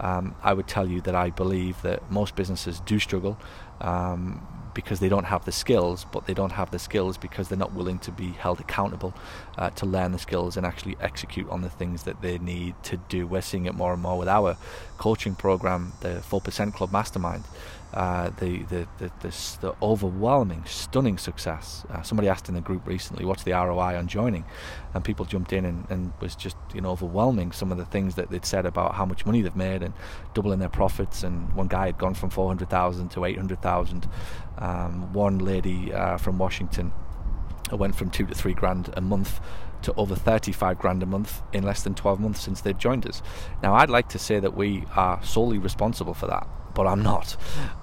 um, 0.00 0.34
I 0.42 0.54
would 0.54 0.66
tell 0.66 0.88
you 0.88 1.00
that 1.02 1.14
I 1.14 1.30
believe 1.30 1.80
that 1.82 2.10
most 2.10 2.36
businesses 2.36 2.80
do 2.80 2.98
struggle. 2.98 3.38
Um, 3.80 4.46
because 4.74 5.00
they 5.00 5.08
don't 5.08 5.24
have 5.24 5.44
the 5.44 5.50
skills, 5.50 6.06
but 6.12 6.26
they 6.26 6.34
don't 6.34 6.52
have 6.52 6.70
the 6.70 6.78
skills 6.78 7.18
because 7.18 7.48
they're 7.48 7.58
not 7.58 7.72
willing 7.72 7.98
to 7.98 8.12
be 8.12 8.28
held 8.28 8.60
accountable 8.60 9.12
uh, 9.56 9.70
to 9.70 9.84
learn 9.84 10.12
the 10.12 10.18
skills 10.20 10.56
and 10.56 10.64
actually 10.64 10.96
execute 11.00 11.48
on 11.50 11.62
the 11.62 11.68
things 11.68 12.04
that 12.04 12.22
they 12.22 12.38
need 12.38 12.76
to 12.84 12.96
do. 12.96 13.26
We're 13.26 13.40
seeing 13.40 13.66
it 13.66 13.74
more 13.74 13.92
and 13.92 14.00
more 14.00 14.16
with 14.16 14.28
our 14.28 14.56
coaching 14.96 15.34
program, 15.34 15.94
the 15.98 16.22
4% 16.30 16.72
Club 16.74 16.92
Mastermind 16.92 17.42
uh, 17.94 18.30
the, 18.38 18.62
the, 18.64 18.86
the, 18.98 19.10
the, 19.20 19.56
the, 19.60 19.74
overwhelming, 19.80 20.62
stunning 20.66 21.16
success. 21.16 21.86
Uh, 21.90 22.02
somebody 22.02 22.28
asked 22.28 22.48
in 22.48 22.54
the 22.54 22.60
group 22.60 22.86
recently, 22.86 23.24
what's 23.24 23.44
the 23.44 23.52
ROI 23.52 23.96
on 23.96 24.06
joining? 24.06 24.44
And 24.92 25.02
people 25.02 25.24
jumped 25.24 25.52
in 25.54 25.64
and, 25.64 25.86
and 25.90 26.12
was 26.20 26.36
just 26.36 26.56
you 26.74 26.82
know 26.82 26.90
overwhelming 26.90 27.52
some 27.52 27.72
of 27.72 27.78
the 27.78 27.86
things 27.86 28.14
that 28.16 28.30
they'd 28.30 28.44
said 28.44 28.66
about 28.66 28.94
how 28.94 29.06
much 29.06 29.24
money 29.24 29.40
they've 29.40 29.56
made 29.56 29.82
and 29.82 29.94
doubling 30.34 30.58
their 30.58 30.68
profits. 30.68 31.22
And 31.22 31.52
one 31.54 31.68
guy 31.68 31.86
had 31.86 31.98
gone 31.98 32.14
from 32.14 32.28
400,000 32.28 33.08
to 33.10 33.24
800,000. 33.24 34.08
Um, 34.58 35.12
one 35.12 35.38
lady 35.38 35.92
uh, 35.92 36.18
from 36.18 36.38
Washington 36.38 36.92
went 37.72 37.94
from 37.94 38.10
two 38.10 38.26
to 38.26 38.34
three 38.34 38.54
grand 38.54 38.90
a 38.96 39.00
month 39.00 39.40
to 39.82 39.94
over 39.94 40.14
35 40.14 40.78
grand 40.78 41.02
a 41.02 41.06
month 41.06 41.40
in 41.52 41.62
less 41.62 41.82
than 41.82 41.94
12 41.94 42.20
months 42.20 42.40
since 42.40 42.60
they've 42.60 42.76
joined 42.76 43.06
us. 43.06 43.22
Now, 43.62 43.74
I'd 43.74 43.90
like 43.90 44.08
to 44.10 44.18
say 44.18 44.40
that 44.40 44.54
we 44.54 44.84
are 44.94 45.22
solely 45.22 45.58
responsible 45.58 46.14
for 46.14 46.26
that 46.26 46.48
but 46.78 46.86
I'm 46.86 47.02
not. 47.02 47.36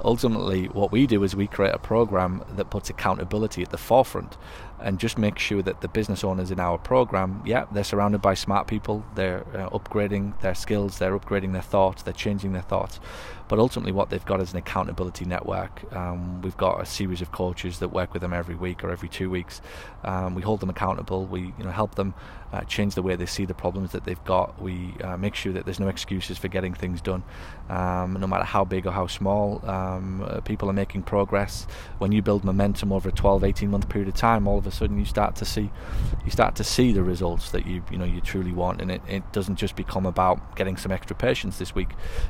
Ultimately, 0.05 0.67
what 0.67 0.89
we 0.89 1.05
do 1.05 1.21
is 1.25 1.35
we 1.35 1.47
create 1.47 1.75
a 1.75 1.77
program 1.77 2.41
that 2.55 2.69
puts 2.69 2.89
accountability 2.89 3.61
at 3.61 3.71
the 3.71 3.77
forefront 3.77 4.37
and 4.81 4.99
just 4.99 5.17
make 5.17 5.39
sure 5.39 5.61
that 5.61 5.81
the 5.81 5.87
business 5.87 6.23
owners 6.23 6.51
in 6.51 6.59
our 6.59 6.77
program, 6.77 7.41
yeah, 7.45 7.65
they're 7.71 7.83
surrounded 7.83 8.21
by 8.21 8.33
smart 8.33 8.67
people, 8.67 9.05
they're 9.15 9.45
uh, 9.55 9.69
upgrading 9.69 10.39
their 10.41 10.55
skills, 10.55 10.97
they're 10.97 11.17
upgrading 11.17 11.53
their 11.53 11.61
thoughts, 11.61 12.03
they're 12.03 12.13
changing 12.13 12.53
their 12.53 12.61
thoughts. 12.61 12.99
But 13.47 13.59
ultimately, 13.59 13.91
what 13.91 14.09
they've 14.09 14.25
got 14.25 14.41
is 14.41 14.51
an 14.53 14.57
accountability 14.57 15.25
network. 15.25 15.93
Um, 15.95 16.41
we've 16.41 16.57
got 16.57 16.81
a 16.81 16.85
series 16.85 17.21
of 17.21 17.31
coaches 17.31 17.77
that 17.79 17.89
work 17.89 18.11
with 18.11 18.23
them 18.23 18.33
every 18.33 18.55
week 18.55 18.83
or 18.83 18.89
every 18.89 19.07
two 19.07 19.29
weeks. 19.29 19.61
Um, 20.03 20.33
we 20.33 20.41
hold 20.41 20.61
them 20.61 20.69
accountable. 20.69 21.25
We 21.25 21.53
you 21.57 21.63
know 21.63 21.69
help 21.69 21.93
them 21.93 22.15
uh, 22.51 22.61
change 22.61 22.95
the 22.95 23.03
way 23.03 23.15
they 23.15 23.25
see 23.27 23.45
the 23.45 23.53
problems 23.53 23.91
that 23.91 24.03
they've 24.05 24.23
got. 24.23 24.59
We 24.59 24.95
uh, 25.03 25.17
make 25.17 25.35
sure 25.35 25.53
that 25.53 25.65
there's 25.65 25.79
no 25.79 25.89
excuses 25.89 26.37
for 26.39 26.47
getting 26.47 26.73
things 26.73 27.01
done, 27.01 27.23
um, 27.69 28.13
no 28.13 28.25
matter 28.25 28.45
how 28.45 28.65
big 28.65 28.87
or 28.87 28.91
how 28.91 29.07
small. 29.07 29.61
Um, 29.69 30.23
uh, 30.23 30.41
people 30.41 30.67
are 30.69 30.73
making 30.73 31.03
progress. 31.03 31.67
When 31.99 32.11
you 32.11 32.23
build 32.23 32.43
momentum 32.43 32.91
over 32.91 33.09
a 33.09 33.11
12, 33.11 33.43
18 33.43 33.69
month 33.69 33.89
period 33.89 34.07
of 34.07 34.15
time, 34.15 34.47
all 34.47 34.57
of 34.57 34.65
a 34.65 34.71
sudden 34.75 34.99
you 34.99 35.05
start 35.05 35.35
to 35.37 35.45
see 35.45 35.71
you 36.23 36.31
start 36.31 36.55
to 36.55 36.63
see 36.63 36.91
the 36.91 37.03
results 37.03 37.51
that 37.51 37.65
you 37.65 37.83
you 37.91 37.97
know 37.97 38.05
you 38.05 38.21
truly 38.21 38.51
want, 38.51 38.81
and 38.81 38.91
it, 38.91 39.01
it 39.07 39.31
doesn't 39.31 39.55
just 39.55 39.75
become 39.75 40.05
about 40.05 40.55
getting 40.55 40.77
some 40.77 40.91
extra 40.91 41.15
patients 41.15 41.57
this 41.57 41.73
week. 41.73 41.89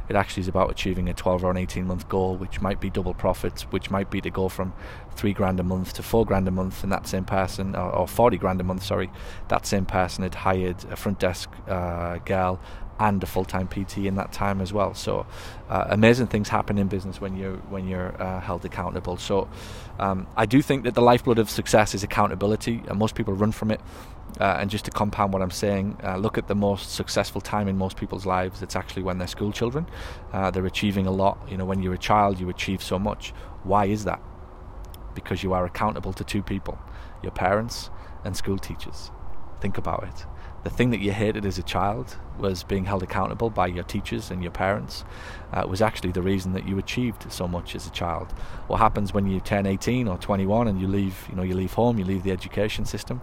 It 0.10 0.16
actually 0.16 0.42
is 0.42 0.48
about 0.48 0.72
achieving 0.72 1.10
a 1.10 1.14
12 1.14 1.44
or 1.44 1.52
an 1.52 1.58
18 1.58 1.86
month 1.86 2.08
goal, 2.10 2.36
which 2.38 2.62
might 2.62 2.80
be 2.80 2.90
double 2.90 3.14
profits, 3.14 3.64
which 3.64 3.90
might 3.90 4.10
be 4.10 4.22
to 4.22 4.30
go 4.30 4.50
from 4.50 4.74
three 5.16 5.34
grand 5.34 5.60
a 5.60 5.64
month 5.64 5.94
to 5.94 6.04
four 6.04 6.26
grand 6.26 6.48
a 6.48 6.52
month, 6.52 6.84
and 6.84 6.92
that 6.92 7.08
same 7.08 7.26
person, 7.26 7.76
or, 7.76 7.90
or 7.92 8.08
40 8.08 8.38
grand 8.38 8.60
a 8.62 8.64
month, 8.64 8.84
sorry, 8.84 9.10
that 9.48 9.66
same 9.66 9.86
person 9.86 10.24
had 10.24 10.36
hired 10.36 10.84
a 10.86 10.96
front 10.96 11.20
desk 11.20 11.50
uh, 11.68 12.18
girl 12.20 12.60
and 13.00 13.22
a 13.24 13.26
full-time 13.26 13.68
PT 13.68 14.00
in 14.00 14.16
that 14.16 14.32
time 14.32 14.62
as 14.62 14.72
well. 14.72 14.94
So 14.94 15.26
uh, 15.70 15.86
amazing 15.90 16.28
things 16.28 16.50
happen 16.50 16.78
in 16.78 16.88
business 16.88 17.20
when 17.20 17.36
you're 17.36 17.58
when 17.70 17.88
you're 17.88 18.22
uh, 18.22 18.40
held 18.40 18.64
accountable. 18.66 19.18
So 19.18 19.50
um, 20.00 20.28
I 20.36 20.46
do 20.46 20.62
think 20.62 20.84
that 20.84 20.94
the 20.94 21.02
lifeblood 21.02 21.40
of 21.40 21.50
success 21.50 21.94
is 21.94 22.04
accountability, 22.04 22.84
and 22.88 22.98
most 22.98 23.16
people 23.16 23.34
run 23.34 23.52
from 23.52 23.72
it. 23.72 23.82
Uh, 24.40 24.58
and 24.60 24.70
just 24.70 24.84
to 24.84 24.92
compound 24.92 25.32
what 25.32 25.42
I'm 25.42 25.52
saying, 25.52 25.98
uh, 26.04 26.18
look 26.18 26.38
at 26.38 26.48
the 26.48 26.56
most 26.56 26.94
successful 26.94 27.40
time 27.40 27.70
in 27.70 27.78
most 27.78 27.96
people's 27.96 28.26
lives. 28.26 28.62
It's 28.62 28.76
actually 28.76 29.04
when 29.04 29.18
they're 29.18 29.28
school 29.28 29.54
children. 29.54 29.88
Uh, 30.34 30.52
they're 30.52 30.66
achieving 30.66 31.08
a 31.08 31.12
lot. 31.12 31.38
You 31.50 31.58
know, 31.58 31.66
when 31.66 31.82
you're 31.82 31.94
a 31.94 31.98
child, 31.98 32.40
you 32.40 32.50
achieve 32.50 32.84
so 32.84 33.00
much. 33.00 33.32
Why 33.64 33.86
is 33.86 34.04
that? 34.06 34.22
Because 35.14 35.42
you 35.42 35.54
are 35.54 35.66
accountable 35.66 36.12
to 36.14 36.24
two 36.24 36.44
people: 36.44 36.78
your 37.24 37.32
parents 37.32 37.90
and 38.24 38.36
school 38.36 38.58
teachers. 38.58 39.12
Think 39.62 39.78
about 39.78 40.04
it 40.04 40.26
the 40.66 40.72
thing 40.72 40.90
that 40.90 41.00
you 41.00 41.12
hated 41.12 41.46
as 41.46 41.60
a 41.60 41.64
child 41.64 42.18
was 42.40 42.64
being 42.64 42.86
held 42.86 43.04
accountable 43.04 43.52
by 43.52 43.68
your 43.68 43.84
teachers 43.84 44.32
and 44.32 44.42
your 44.42 44.52
parents 44.52 45.06
uh, 45.54 45.64
was 45.68 45.80
actually 45.80 46.12
the 46.12 46.24
reason 46.24 46.54
that 46.54 46.68
you 46.68 46.80
achieved 46.80 47.32
so 47.32 47.48
much 47.48 47.76
as 47.76 47.86
a 47.86 47.92
child 47.92 48.32
what 48.66 48.80
happens 48.80 49.14
when 49.14 49.28
you 49.28 49.40
turn 49.40 49.68
18 49.68 50.08
or 50.08 50.18
21 50.18 50.68
and 50.68 50.82
you 50.82 50.88
leave 50.88 51.28
you 51.30 51.36
know 51.36 51.44
you 51.44 51.54
leave 51.54 51.74
home 51.74 52.00
you 52.00 52.04
leave 52.04 52.24
the 52.24 52.32
education 52.32 52.84
system 52.84 53.22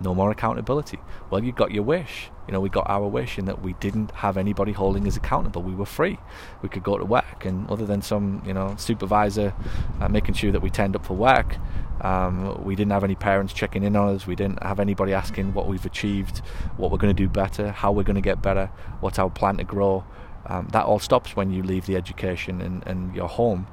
no 0.00 0.14
more 0.14 0.30
accountability. 0.30 0.98
Well, 1.30 1.42
you 1.42 1.52
got 1.52 1.72
your 1.72 1.82
wish. 1.82 2.30
You 2.46 2.52
know, 2.52 2.60
we 2.60 2.68
got 2.68 2.88
our 2.88 3.06
wish 3.06 3.38
in 3.38 3.46
that 3.46 3.62
we 3.62 3.74
didn't 3.74 4.10
have 4.10 4.36
anybody 4.36 4.72
holding 4.72 5.06
us 5.06 5.16
accountable. 5.16 5.62
We 5.62 5.74
were 5.74 5.86
free. 5.86 6.18
We 6.62 6.68
could 6.68 6.82
go 6.82 6.98
to 6.98 7.04
work, 7.04 7.44
and 7.44 7.68
other 7.70 7.86
than 7.86 8.02
some, 8.02 8.42
you 8.46 8.52
know, 8.52 8.74
supervisor 8.76 9.54
uh, 10.00 10.08
making 10.08 10.34
sure 10.34 10.52
that 10.52 10.60
we 10.60 10.70
turned 10.70 10.96
up 10.96 11.06
for 11.06 11.14
work, 11.14 11.56
um, 12.00 12.62
we 12.64 12.74
didn't 12.74 12.92
have 12.92 13.04
any 13.04 13.14
parents 13.14 13.52
checking 13.52 13.82
in 13.82 13.96
on 13.96 14.14
us. 14.14 14.26
We 14.26 14.34
didn't 14.34 14.62
have 14.62 14.80
anybody 14.80 15.12
asking 15.12 15.54
what 15.54 15.66
we've 15.66 15.86
achieved, 15.86 16.38
what 16.76 16.90
we're 16.90 16.98
going 16.98 17.14
to 17.14 17.22
do 17.22 17.28
better, 17.28 17.70
how 17.70 17.92
we're 17.92 18.02
going 18.02 18.16
to 18.16 18.22
get 18.22 18.42
better, 18.42 18.66
what's 19.00 19.18
our 19.18 19.30
plan 19.30 19.56
to 19.58 19.64
grow. 19.64 20.04
Um, 20.46 20.68
that 20.72 20.84
all 20.84 20.98
stops 20.98 21.34
when 21.34 21.50
you 21.50 21.62
leave 21.62 21.86
the 21.86 21.96
education 21.96 22.60
and, 22.60 22.86
and 22.86 23.14
your 23.14 23.28
home 23.28 23.66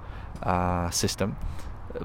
uh, 0.44 0.90
system 0.90 1.36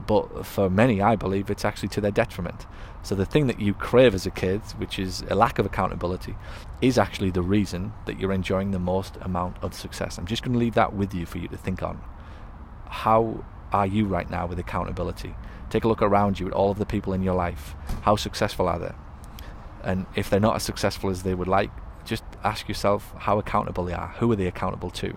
but 0.06 0.44
for 0.44 0.68
many, 0.68 1.00
I 1.00 1.16
believe 1.16 1.50
it's 1.50 1.64
actually 1.64 1.88
to 1.90 2.00
their 2.00 2.10
detriment. 2.10 2.66
So 3.02 3.14
the 3.14 3.26
thing 3.26 3.46
that 3.46 3.60
you 3.60 3.74
crave 3.74 4.14
as 4.14 4.26
a 4.26 4.30
kid, 4.30 4.60
which 4.78 4.98
is 4.98 5.22
a 5.28 5.34
lack 5.34 5.58
of 5.58 5.66
accountability, 5.66 6.34
is 6.80 6.98
actually 6.98 7.30
the 7.30 7.42
reason 7.42 7.92
that 8.06 8.18
you're 8.18 8.32
enjoying 8.32 8.72
the 8.72 8.78
most 8.78 9.16
amount 9.20 9.56
of 9.62 9.74
success. 9.74 10.18
I'm 10.18 10.26
just 10.26 10.42
going 10.42 10.52
to 10.54 10.58
leave 10.58 10.74
that 10.74 10.94
with 10.94 11.14
you 11.14 11.26
for 11.26 11.38
you 11.38 11.48
to 11.48 11.56
think 11.56 11.82
on. 11.82 12.00
How 12.86 13.44
are 13.72 13.86
you 13.86 14.04
right 14.06 14.28
now 14.30 14.46
with 14.46 14.58
accountability? 14.58 15.34
Take 15.70 15.84
a 15.84 15.88
look 15.88 16.02
around 16.02 16.38
you 16.38 16.46
at 16.46 16.52
all 16.52 16.70
of 16.70 16.78
the 16.78 16.86
people 16.86 17.12
in 17.12 17.22
your 17.22 17.34
life. 17.34 17.74
How 18.02 18.16
successful 18.16 18.68
are 18.68 18.78
they? 18.78 18.92
And 19.82 20.06
if 20.14 20.30
they're 20.30 20.40
not 20.40 20.56
as 20.56 20.62
successful 20.62 21.10
as 21.10 21.22
they 21.22 21.34
would 21.34 21.48
like, 21.48 21.70
just 22.04 22.24
ask 22.44 22.68
yourself 22.68 23.12
how 23.18 23.38
accountable 23.38 23.84
they 23.84 23.92
are. 23.92 24.08
Who 24.18 24.30
are 24.30 24.36
they 24.36 24.46
accountable 24.46 24.90
to? 24.90 25.16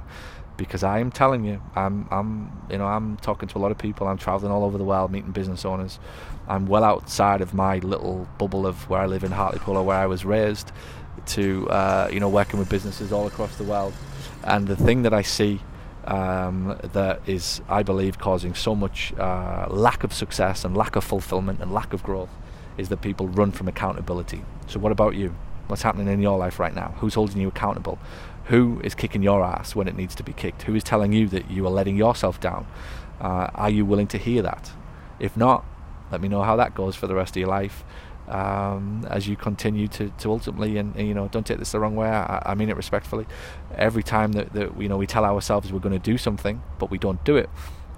because 0.59 0.83
I 0.83 0.99
am 0.99 1.09
telling 1.09 1.45
you, 1.45 1.61
I'm, 1.73 2.07
I'm, 2.11 2.51
you 2.69 2.77
know, 2.77 2.85
I'm 2.85 3.15
talking 3.17 3.47
to 3.47 3.57
a 3.57 3.59
lot 3.59 3.71
of 3.71 3.77
people. 3.77 4.07
I'm 4.07 4.17
traveling 4.17 4.51
all 4.51 4.65
over 4.65 4.77
the 4.77 4.83
world, 4.83 5.09
meeting 5.09 5.31
business 5.31 5.63
owners. 5.63 5.99
I'm 6.49 6.67
well 6.67 6.83
outside 6.83 7.39
of 7.41 7.53
my 7.53 7.79
little 7.79 8.27
bubble 8.37 8.67
of 8.67 8.89
where 8.89 8.99
I 8.99 9.05
live 9.05 9.23
in 9.23 9.31
Hartlepool 9.31 9.77
or 9.77 9.85
where 9.85 9.97
I 9.97 10.05
was 10.05 10.25
raised, 10.25 10.73
to 11.27 11.67
uh, 11.69 12.09
you 12.11 12.19
know, 12.19 12.27
working 12.27 12.59
with 12.59 12.69
businesses 12.69 13.13
all 13.13 13.25
across 13.25 13.55
the 13.55 13.63
world. 13.63 13.93
And 14.43 14.67
the 14.67 14.75
thing 14.75 15.03
that 15.03 15.13
I 15.13 15.21
see 15.21 15.61
um, 16.09 16.75
that 16.81 17.21
is, 17.27 17.61
I 17.69 17.83
believe, 17.83 18.17
causing 18.17 18.55
so 18.55 18.73
much 18.73 19.13
uh, 19.17 19.67
lack 19.69 20.03
of 20.03 20.11
success 20.11 20.65
and 20.65 20.75
lack 20.75 20.95
of 20.95 21.03
fulfillment 21.03 21.61
and 21.61 21.71
lack 21.71 21.93
of 21.93 22.01
growth 22.01 22.31
is 22.77 22.89
that 22.89 23.01
people 23.01 23.27
run 23.27 23.51
from 23.51 23.67
accountability. 23.67 24.43
So, 24.67 24.79
what 24.79 24.91
about 24.91 25.15
you? 25.15 25.35
What's 25.67 25.83
happening 25.83 26.07
in 26.07 26.19
your 26.19 26.37
life 26.39 26.59
right 26.59 26.73
now? 26.73 26.95
Who's 26.97 27.13
holding 27.13 27.39
you 27.39 27.49
accountable? 27.49 27.99
Who 28.45 28.81
is 28.83 28.95
kicking 28.95 29.21
your 29.21 29.43
ass 29.43 29.75
when 29.75 29.87
it 29.87 29.95
needs 29.95 30.15
to 30.15 30.23
be 30.23 30.33
kicked? 30.33 30.63
Who 30.63 30.73
is 30.73 30.83
telling 30.83 31.13
you 31.13 31.27
that 31.27 31.51
you 31.51 31.67
are 31.67 31.71
letting 31.71 31.95
yourself 31.95 32.39
down? 32.39 32.65
Uh, 33.21 33.51
are 33.53 33.69
you 33.69 33.85
willing 33.85 34.07
to 34.07 34.17
hear 34.17 34.41
that? 34.41 34.71
If 35.19 35.37
not, 35.37 35.63
let 36.11 36.21
me 36.21 36.27
know 36.27 36.41
how 36.41 36.55
that 36.55 36.73
goes 36.73 36.95
for 36.95 37.05
the 37.05 37.13
rest 37.13 37.35
of 37.35 37.41
your 37.41 37.49
life. 37.49 37.83
Um, 38.29 39.07
as 39.09 39.27
you 39.27 39.35
continue 39.35 39.87
to, 39.87 40.09
to 40.19 40.29
ultimately, 40.29 40.77
and, 40.77 40.95
and, 40.95 41.07
you 41.07 41.15
know, 41.15 41.27
don't 41.29 41.47
take 41.47 41.57
this 41.57 41.71
the 41.71 41.79
wrong 41.79 41.95
way. 41.95 42.07
I, 42.07 42.51
I 42.51 42.53
mean 42.53 42.69
it 42.69 42.77
respectfully. 42.77 43.25
Every 43.75 44.03
time 44.03 44.33
that, 44.33 44.53
that 44.53 44.79
you 44.79 44.87
know 44.87 44.97
we 44.97 45.07
tell 45.07 45.25
ourselves 45.25 45.73
we're 45.73 45.79
going 45.79 45.99
to 45.99 46.11
do 46.11 46.17
something, 46.17 46.61
but 46.77 46.91
we 46.91 46.99
don't 46.99 47.23
do 47.25 47.35
it, 47.37 47.49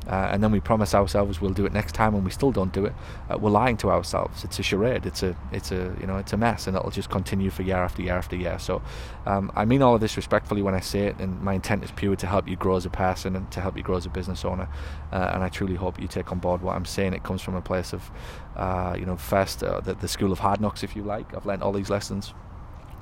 uh, 0.08 0.30
and 0.32 0.44
then 0.44 0.52
we 0.52 0.60
promise 0.60 0.96
ourselves 0.96 1.40
we'll 1.40 1.54
do 1.54 1.66
it 1.66 1.74
next 1.74 1.94
time 1.94 2.16
and 2.16 2.26
we 2.26 2.32
still 2.32 2.52
don't 2.52 2.74
do 2.74 2.86
it 2.86 2.94
uh, 3.30 3.38
we're 3.38 3.52
lying 3.52 3.78
to 3.78 3.90
ourselves 3.90 4.44
it's 4.44 4.58
a 4.60 4.64
charade 4.64 5.06
it's 5.06 5.22
a 5.24 5.36
it's 5.52 5.72
a 5.72 5.96
you 6.00 6.08
know 6.08 6.18
it's 6.18 6.34
a 6.34 6.38
mess 6.38 6.68
and 6.68 6.76
it'll 6.76 6.92
just 6.92 7.10
continue 7.10 7.50
for 7.50 7.62
year 7.62 7.78
after 7.78 8.02
year 8.02 8.16
after 8.16 8.36
year 8.36 8.58
so 8.58 8.82
um, 9.26 9.52
I 9.56 9.66
mean 9.66 9.82
all 9.82 9.96
of 9.96 10.02
this 10.02 10.18
respectfully 10.18 10.62
when 10.62 10.74
I 10.74 10.80
say 10.80 11.08
it 11.08 11.20
and 11.20 11.42
my 11.42 11.54
intent 11.54 11.84
is 11.84 11.92
pure 11.92 12.16
to 12.16 12.28
help 12.28 12.48
you 12.48 12.56
grow 12.56 12.76
as 12.76 12.86
a 12.86 12.90
person 12.90 13.36
and 13.36 13.50
to 13.52 13.62
help 13.62 13.78
you 13.78 13.84
grow 13.84 13.98
as 13.98 14.06
a 14.06 14.10
business 14.10 14.44
owner 14.44 14.68
uh, 15.12 15.32
and 15.34 15.44
I 15.44 15.50
truly 15.50 15.76
hope 15.76 16.02
you 16.02 16.08
take 16.08 16.32
on 16.32 16.40
board 16.40 16.62
what 16.62 16.76
I'm 16.76 16.86
saying 16.86 17.14
it 17.14 17.24
comes 17.24 17.42
from 17.42 17.56
a 17.56 17.62
place 17.62 17.94
of 17.94 18.10
uh, 18.56 18.96
you 18.98 19.06
know 19.06 19.18
first 19.18 19.64
uh, 19.64 19.80
the, 19.82 19.94
the 19.94 20.08
school 20.08 20.32
of 20.32 20.40
hard 20.40 20.60
knocks 20.62 20.84
if 20.84 20.96
you 20.96 21.04
like 21.04 21.36
I've 21.36 21.46
learned 21.46 21.64
all 21.64 21.74
these 21.74 21.90
lessons 21.90 22.34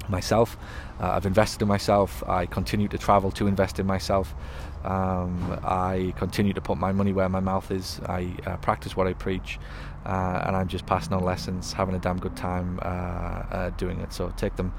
myself. 0.10 0.58
Uh, 1.00 1.12
I've 1.12 1.26
invested 1.26 1.62
in 1.62 1.68
myself. 1.68 2.24
I 2.28 2.46
continue 2.46 2.88
to 2.90 2.98
travel 2.98 3.32
to 3.32 3.48
invest 3.48 3.80
in 3.80 3.86
myself. 3.86 4.34
Um, 4.84 5.60
I 5.64 6.14
continue 6.18 6.54
to 6.54 6.62
put 6.62 6.78
my 6.78 6.92
money 6.92 7.14
where 7.14 7.30
my 7.30 7.40
mouth 7.40 7.72
is. 7.72 8.00
I 8.06 8.34
uh, 8.46 8.58
practice 8.58 8.96
what 8.96 9.08
I 9.08 9.14
preach, 9.14 9.60
uh, 10.06 10.44
and 10.46 10.56
I'm 10.56 10.68
just 10.68 10.86
passing 10.86 11.14
on 11.14 11.24
lessons, 11.24 11.74
having 11.74 11.96
a 11.96 12.00
damn 12.00 12.20
good 12.20 12.36
time 12.36 12.80
uh, 12.82 12.86
uh, 12.86 13.70
doing 13.72 14.00
it. 14.00 14.14
So 14.14 14.30
take 14.38 14.56
them 14.56 14.74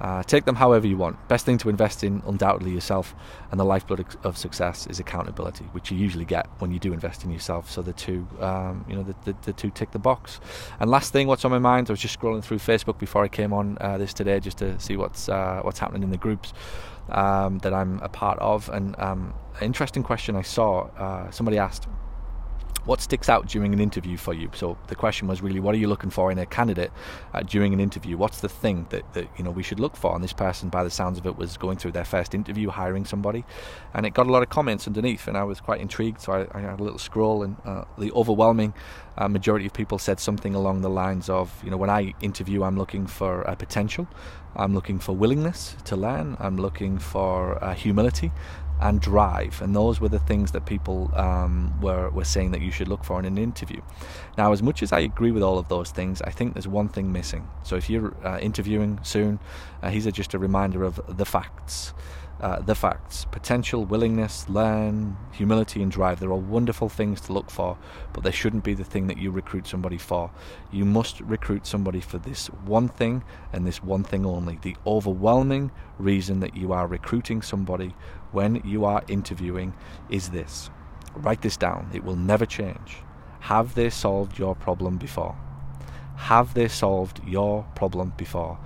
uh, 0.00 0.22
take 0.22 0.44
them 0.44 0.56
however 0.56 0.86
you 0.86 0.96
want. 0.96 1.28
Best 1.28 1.44
thing 1.44 1.58
to 1.58 1.68
invest 1.68 2.04
in, 2.04 2.22
undoubtedly, 2.26 2.70
yourself. 2.70 3.14
And 3.50 3.58
the 3.58 3.64
lifeblood 3.64 4.04
of 4.24 4.36
success 4.36 4.86
is 4.86 5.00
accountability, 5.00 5.64
which 5.72 5.90
you 5.90 5.96
usually 5.96 6.24
get 6.24 6.46
when 6.58 6.70
you 6.70 6.78
do 6.78 6.92
invest 6.92 7.24
in 7.24 7.30
yourself. 7.30 7.70
So 7.70 7.82
the 7.82 7.92
two, 7.92 8.26
um, 8.40 8.84
you 8.88 8.96
know, 8.96 9.02
the, 9.02 9.14
the, 9.24 9.36
the, 9.42 9.52
two 9.52 9.70
tick 9.70 9.90
the 9.90 9.98
box. 9.98 10.40
And 10.80 10.90
last 10.90 11.12
thing, 11.12 11.26
what's 11.26 11.44
on 11.44 11.50
my 11.50 11.58
mind? 11.58 11.90
I 11.90 11.92
was 11.92 12.00
just 12.00 12.18
scrolling 12.18 12.42
through 12.42 12.58
Facebook 12.58 12.98
before 12.98 13.24
I 13.24 13.28
came 13.28 13.52
on 13.52 13.78
uh, 13.80 13.98
this 13.98 14.12
today, 14.12 14.40
just 14.40 14.58
to 14.58 14.78
see 14.78 14.96
what's 14.96 15.28
uh, 15.28 15.60
what's 15.62 15.78
happening 15.78 16.02
in 16.02 16.10
the 16.10 16.16
groups 16.16 16.52
um, 17.08 17.58
that 17.58 17.74
I'm 17.74 17.98
a 18.00 18.08
part 18.08 18.38
of. 18.38 18.68
And 18.68 18.98
um, 18.98 19.34
an 19.58 19.64
interesting 19.64 20.02
question 20.02 20.36
I 20.36 20.42
saw. 20.42 20.88
Uh, 20.96 21.30
somebody 21.30 21.58
asked 21.58 21.88
what 22.88 23.02
sticks 23.02 23.28
out 23.28 23.46
during 23.46 23.74
an 23.74 23.80
interview 23.80 24.16
for 24.16 24.32
you? 24.32 24.50
So 24.54 24.78
the 24.86 24.94
question 24.94 25.28
was 25.28 25.42
really, 25.42 25.60
what 25.60 25.74
are 25.74 25.78
you 25.78 25.88
looking 25.88 26.08
for 26.08 26.32
in 26.32 26.38
a 26.38 26.46
candidate 26.46 26.90
uh, 27.34 27.42
during 27.42 27.74
an 27.74 27.80
interview? 27.80 28.16
What's 28.16 28.40
the 28.40 28.48
thing 28.48 28.86
that, 28.88 29.12
that 29.12 29.28
you 29.36 29.44
know 29.44 29.50
we 29.50 29.62
should 29.62 29.78
look 29.78 29.94
for? 29.94 30.14
And 30.14 30.24
this 30.24 30.32
person, 30.32 30.70
by 30.70 30.84
the 30.84 30.90
sounds 30.90 31.18
of 31.18 31.26
it, 31.26 31.36
was 31.36 31.58
going 31.58 31.76
through 31.76 31.92
their 31.92 32.06
first 32.06 32.34
interview, 32.34 32.70
hiring 32.70 33.04
somebody, 33.04 33.44
and 33.92 34.06
it 34.06 34.14
got 34.14 34.26
a 34.26 34.32
lot 34.32 34.42
of 34.42 34.48
comments 34.48 34.86
underneath, 34.86 35.28
and 35.28 35.36
I 35.36 35.44
was 35.44 35.60
quite 35.60 35.82
intrigued. 35.82 36.22
So 36.22 36.32
I, 36.32 36.58
I 36.58 36.62
had 36.62 36.80
a 36.80 36.82
little 36.82 36.98
scroll, 36.98 37.42
and 37.42 37.56
uh, 37.66 37.84
the 37.98 38.10
overwhelming 38.12 38.72
uh, 39.18 39.28
majority 39.28 39.66
of 39.66 39.74
people 39.74 39.98
said 39.98 40.18
something 40.18 40.54
along 40.54 40.80
the 40.80 40.90
lines 40.90 41.28
of, 41.28 41.62
you 41.62 41.70
know, 41.70 41.76
when 41.76 41.90
I 41.90 42.14
interview, 42.22 42.62
I'm 42.62 42.78
looking 42.78 43.06
for 43.06 43.42
potential. 43.58 44.08
I'm 44.56 44.74
looking 44.74 44.98
for 44.98 45.12
willingness 45.12 45.76
to 45.84 45.94
learn. 45.94 46.36
I'm 46.40 46.56
looking 46.56 46.98
for 46.98 47.62
uh, 47.62 47.74
humility 47.74 48.32
and 48.80 49.00
drive. 49.00 49.60
And 49.62 49.74
those 49.74 50.00
were 50.00 50.08
the 50.08 50.18
things 50.18 50.52
that 50.52 50.66
people 50.66 51.10
um, 51.14 51.78
were, 51.80 52.10
were 52.10 52.24
saying 52.24 52.52
that 52.52 52.60
you 52.60 52.70
should 52.70 52.88
look 52.88 53.04
for 53.04 53.18
in 53.18 53.24
an 53.24 53.38
interview. 53.38 53.80
Now, 54.36 54.52
as 54.52 54.62
much 54.62 54.82
as 54.82 54.92
I 54.92 55.00
agree 55.00 55.30
with 55.30 55.42
all 55.42 55.58
of 55.58 55.68
those 55.68 55.90
things, 55.90 56.22
I 56.22 56.30
think 56.30 56.54
there's 56.54 56.68
one 56.68 56.88
thing 56.88 57.12
missing. 57.12 57.48
So 57.62 57.76
if 57.76 57.90
you're 57.90 58.14
uh, 58.24 58.38
interviewing 58.38 59.00
soon, 59.02 59.38
uh, 59.82 59.90
here's 59.90 60.06
a, 60.06 60.12
just 60.12 60.34
a 60.34 60.38
reminder 60.38 60.84
of 60.84 61.00
the 61.16 61.26
facts. 61.26 61.92
Uh, 62.40 62.60
the 62.60 62.74
facts. 62.74 63.24
Potential, 63.30 63.84
willingness, 63.84 64.48
learn, 64.48 65.16
humility, 65.32 65.82
and 65.82 65.90
drive. 65.90 66.20
They're 66.20 66.32
all 66.32 66.40
wonderful 66.40 66.88
things 66.88 67.20
to 67.22 67.32
look 67.32 67.50
for, 67.50 67.76
but 68.12 68.22
they 68.22 68.30
shouldn't 68.30 68.64
be 68.64 68.74
the 68.74 68.84
thing 68.84 69.06
that 69.08 69.18
you 69.18 69.30
recruit 69.30 69.66
somebody 69.66 69.98
for. 69.98 70.30
You 70.70 70.84
must 70.84 71.20
recruit 71.20 71.66
somebody 71.66 72.00
for 72.00 72.18
this 72.18 72.46
one 72.64 72.88
thing 72.88 73.24
and 73.52 73.66
this 73.66 73.82
one 73.82 74.04
thing 74.04 74.24
only. 74.24 74.58
The 74.62 74.76
overwhelming 74.86 75.70
reason 75.98 76.40
that 76.40 76.56
you 76.56 76.72
are 76.72 76.86
recruiting 76.86 77.42
somebody 77.42 77.94
when 78.32 78.62
you 78.64 78.84
are 78.84 79.02
interviewing 79.08 79.74
is 80.08 80.30
this. 80.30 80.70
Write 81.16 81.42
this 81.42 81.56
down, 81.56 81.90
it 81.92 82.04
will 82.04 82.16
never 82.16 82.46
change. 82.46 82.98
Have 83.40 83.74
they 83.74 83.90
solved 83.90 84.38
your 84.38 84.54
problem 84.54 84.98
before? 84.98 85.36
Have 86.16 86.54
they 86.54 86.68
solved 86.68 87.20
your 87.26 87.64
problem 87.74 88.12
before? 88.16 88.58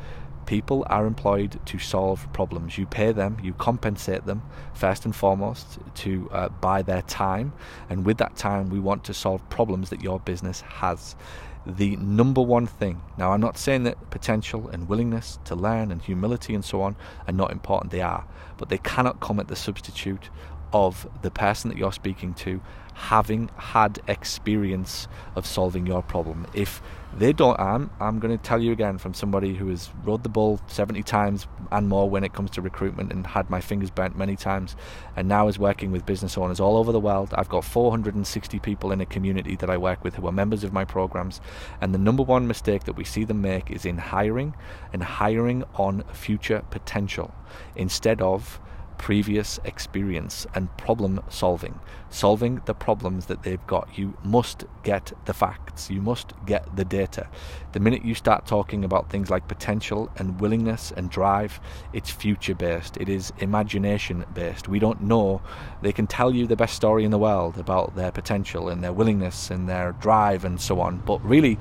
People 0.46 0.84
are 0.90 1.06
employed 1.06 1.60
to 1.66 1.78
solve 1.78 2.30
problems. 2.32 2.76
You 2.76 2.86
pay 2.86 3.12
them, 3.12 3.38
you 3.42 3.52
compensate 3.54 4.26
them 4.26 4.42
first 4.74 5.04
and 5.04 5.14
foremost 5.14 5.78
to 5.96 6.28
uh, 6.32 6.48
buy 6.48 6.82
their 6.82 7.02
time, 7.02 7.52
and 7.88 8.04
with 8.04 8.18
that 8.18 8.36
time, 8.36 8.70
we 8.70 8.80
want 8.80 9.04
to 9.04 9.14
solve 9.14 9.48
problems 9.48 9.90
that 9.90 10.02
your 10.02 10.20
business 10.20 10.60
has. 10.62 11.16
The 11.64 11.94
number 11.96 12.42
one 12.42 12.66
thing, 12.66 13.00
now 13.16 13.32
I'm 13.32 13.40
not 13.40 13.56
saying 13.56 13.84
that 13.84 14.10
potential 14.10 14.68
and 14.68 14.88
willingness 14.88 15.38
to 15.44 15.54
learn 15.54 15.92
and 15.92 16.02
humility 16.02 16.54
and 16.54 16.64
so 16.64 16.82
on 16.82 16.96
are 17.28 17.32
not 17.32 17.52
important, 17.52 17.92
they 17.92 18.00
are, 18.00 18.26
but 18.58 18.68
they 18.68 18.78
cannot 18.78 19.20
come 19.20 19.38
at 19.38 19.46
the 19.46 19.54
substitute 19.54 20.28
of 20.72 21.06
the 21.22 21.30
person 21.30 21.68
that 21.70 21.78
you're 21.78 21.92
speaking 21.92 22.34
to 22.34 22.60
having 22.94 23.50
had 23.56 24.00
experience 24.06 25.08
of 25.36 25.46
solving 25.46 25.86
your 25.86 26.02
problem. 26.02 26.46
If 26.54 26.82
they 27.16 27.32
don't, 27.32 27.58
I'm, 27.60 27.90
I'm 28.00 28.20
going 28.20 28.36
to 28.36 28.42
tell 28.42 28.62
you 28.62 28.72
again 28.72 28.96
from 28.96 29.12
somebody 29.12 29.54
who 29.54 29.68
has 29.68 29.90
rode 30.02 30.22
the 30.22 30.30
bull 30.30 30.60
70 30.68 31.02
times 31.02 31.46
and 31.70 31.88
more 31.88 32.08
when 32.08 32.24
it 32.24 32.32
comes 32.32 32.50
to 32.52 32.62
recruitment 32.62 33.12
and 33.12 33.26
had 33.26 33.50
my 33.50 33.60
fingers 33.60 33.90
burnt 33.90 34.16
many 34.16 34.34
times, 34.34 34.76
and 35.14 35.28
now 35.28 35.48
is 35.48 35.58
working 35.58 35.92
with 35.92 36.06
business 36.06 36.38
owners 36.38 36.58
all 36.58 36.78
over 36.78 36.90
the 36.90 37.00
world. 37.00 37.34
I've 37.34 37.50
got 37.50 37.64
460 37.64 38.58
people 38.60 38.92
in 38.92 39.00
a 39.00 39.06
community 39.06 39.56
that 39.56 39.68
I 39.68 39.76
work 39.76 40.04
with 40.04 40.14
who 40.14 40.26
are 40.26 40.32
members 40.32 40.64
of 40.64 40.72
my 40.72 40.84
programs, 40.84 41.40
and 41.80 41.92
the 41.92 41.98
number 41.98 42.22
one 42.22 42.46
mistake 42.46 42.84
that 42.84 42.96
we 42.96 43.04
see 43.04 43.24
them 43.24 43.42
make 43.42 43.70
is 43.70 43.84
in 43.84 43.98
hiring 43.98 44.54
and 44.92 45.02
hiring 45.02 45.64
on 45.74 46.04
future 46.12 46.62
potential 46.70 47.34
instead 47.76 48.22
of 48.22 48.58
previous 49.02 49.58
experience 49.64 50.46
and 50.54 50.74
problem 50.76 51.20
solving, 51.28 51.80
solving 52.08 52.62
the 52.66 52.72
problems 52.72 53.26
that 53.26 53.42
they've 53.42 53.66
got. 53.66 53.98
You 53.98 54.16
must 54.22 54.64
get 54.84 55.12
the 55.24 55.34
facts, 55.34 55.90
you 55.90 56.00
must 56.00 56.32
get 56.46 56.76
the 56.76 56.84
data. 56.84 57.28
The 57.72 57.80
minute 57.80 58.04
you 58.04 58.14
start 58.14 58.46
talking 58.46 58.84
about 58.84 59.10
things 59.10 59.28
like 59.28 59.48
potential 59.48 60.08
and 60.18 60.40
willingness 60.40 60.92
and 60.96 61.10
drive, 61.10 61.58
it's 61.92 62.10
future 62.10 62.54
based, 62.54 62.96
it 62.96 63.08
is 63.08 63.32
imagination 63.38 64.24
based. 64.34 64.68
We 64.68 64.78
don't 64.78 65.02
know. 65.02 65.42
They 65.82 65.92
can 65.92 66.06
tell 66.06 66.32
you 66.32 66.46
the 66.46 66.54
best 66.54 66.76
story 66.76 67.02
in 67.02 67.10
the 67.10 67.18
world 67.18 67.58
about 67.58 67.96
their 67.96 68.12
potential 68.12 68.68
and 68.68 68.84
their 68.84 68.92
willingness 68.92 69.50
and 69.50 69.68
their 69.68 69.92
drive 69.94 70.44
and 70.44 70.60
so 70.60 70.80
on, 70.80 70.98
but 70.98 71.20
really, 71.24 71.58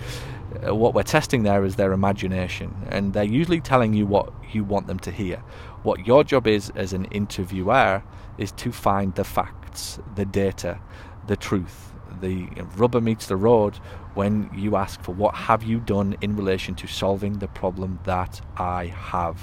uh, 0.68 0.76
what 0.76 0.94
we're 0.94 1.02
testing 1.02 1.44
there 1.44 1.64
is 1.64 1.76
their 1.76 1.94
imagination, 1.94 2.76
and 2.90 3.14
they're 3.14 3.24
usually 3.24 3.62
telling 3.62 3.94
you 3.94 4.06
what 4.06 4.32
you 4.52 4.64
want 4.64 4.86
them 4.86 5.00
to 5.00 5.10
hear. 5.10 5.42
What 5.84 6.06
your 6.06 6.24
job 6.24 6.48
is 6.48 6.72
as 6.76 6.94
an 6.94 7.06
interviewer 7.06 8.04
is 8.38 8.52
to 8.54 8.72
find 8.72 9.16
the 9.16 9.24
facts, 9.24 10.00
the 10.16 10.26
data, 10.26 10.80
the 11.28 11.36
truth. 11.36 11.94
The 12.20 12.48
rubber 12.76 13.02
meets 13.02 13.28
the 13.28 13.38
road 13.38 13.78
when 14.14 14.50
you 14.54 14.76
ask 14.76 15.02
for 15.02 15.14
what 15.14 15.34
have 15.34 15.64
you 15.64 15.80
done 15.80 16.18
in 16.22 16.36
relation 16.36 16.76
to 16.76 16.88
solving 16.88 17.40
the 17.40 17.48
problem 17.48 18.00
that 18.04 18.42
I 18.58 18.88
have. 18.88 19.38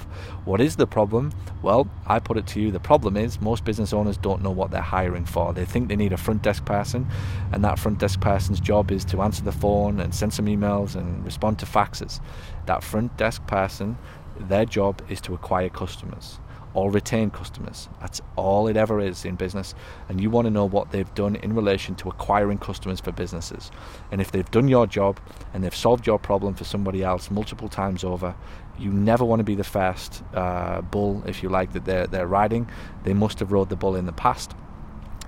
What 0.45 0.61
is 0.61 0.77
the 0.77 0.87
problem? 0.87 1.33
Well, 1.63 1.89
I 2.07 2.19
put 2.19 2.37
it 2.37 2.47
to 2.49 2.61
you 2.61 2.71
the 2.71 2.79
problem 2.79 3.17
is 3.17 3.41
most 3.41 3.65
business 3.65 3.93
owners 3.95 4.19
don't 4.19 4.43
know 4.43 4.51
what 4.51 4.71
they're 4.71 4.83
hiring 4.83 5.25
for. 5.25 5.55
They 5.55 5.65
think 5.65 5.89
they 5.89 5.97
need 5.97 6.13
a 6.13 6.19
front 6.19 6.43
desk 6.43 6.65
person, 6.67 7.07
and 7.53 7.65
that 7.65 7.79
front 7.79 7.99
desk 7.99 8.21
person's 8.21 8.61
job 8.61 8.91
is 8.91 9.05
to 9.07 9.23
answer 9.23 9.43
the 9.43 9.53
phone 9.53 10.01
and 10.01 10.15
send 10.15 10.35
some 10.35 10.47
emails 10.47 10.95
and 10.95 11.25
respond 11.25 11.59
to 11.61 11.67
faxes. 11.67 12.21
That 12.67 12.85
front 12.85 13.17
desk 13.17 13.47
person 13.47 13.97
their 14.41 14.65
job 14.65 15.03
is 15.09 15.21
to 15.23 15.35
acquire 15.35 15.69
customers 15.69 16.39
or 16.75 16.91
retain 16.91 17.31
customers. 17.31 17.89
That's 18.01 18.21
all 18.37 18.69
it 18.69 18.77
ever 18.77 19.01
is 19.01 19.25
in 19.25 19.37
business. 19.37 19.75
And 20.09 20.21
you 20.21 20.31
want 20.31 20.47
to 20.47 20.51
know 20.51 20.67
what 20.67 20.91
they've 20.91 21.13
done 21.15 21.37
in 21.37 21.55
relation 21.55 21.95
to 21.97 22.09
acquiring 22.09 22.59
customers 22.59 23.01
for 23.01 23.11
businesses. 23.11 23.71
And 24.13 24.21
if 24.21 24.31
they've 24.31 24.51
done 24.51 24.69
your 24.69 24.87
job 24.87 25.19
and 25.53 25.65
they've 25.65 25.75
solved 25.75 26.07
your 26.07 26.19
problem 26.19 26.55
for 26.55 26.65
somebody 26.65 27.03
else 27.03 27.31
multiple 27.31 27.69
times 27.69 28.05
over, 28.05 28.35
you 28.79 28.93
never 28.93 29.25
want 29.25 29.41
to 29.41 29.45
be 29.45 29.55
the 29.55 29.65
first 29.65 30.23
uh, 30.35 30.83
bull, 30.83 31.23
if 31.27 31.43
you 31.43 31.49
like, 31.49 31.73
that 31.73 31.85
they're, 31.85 32.07
they're 32.07 32.29
riding. 32.29 32.71
They 33.03 33.15
must 33.15 33.41
have 33.41 33.51
rode 33.51 33.71
the 33.71 33.77
bull 33.77 33.97
in 33.97 34.07
the 34.07 34.13
past 34.13 34.55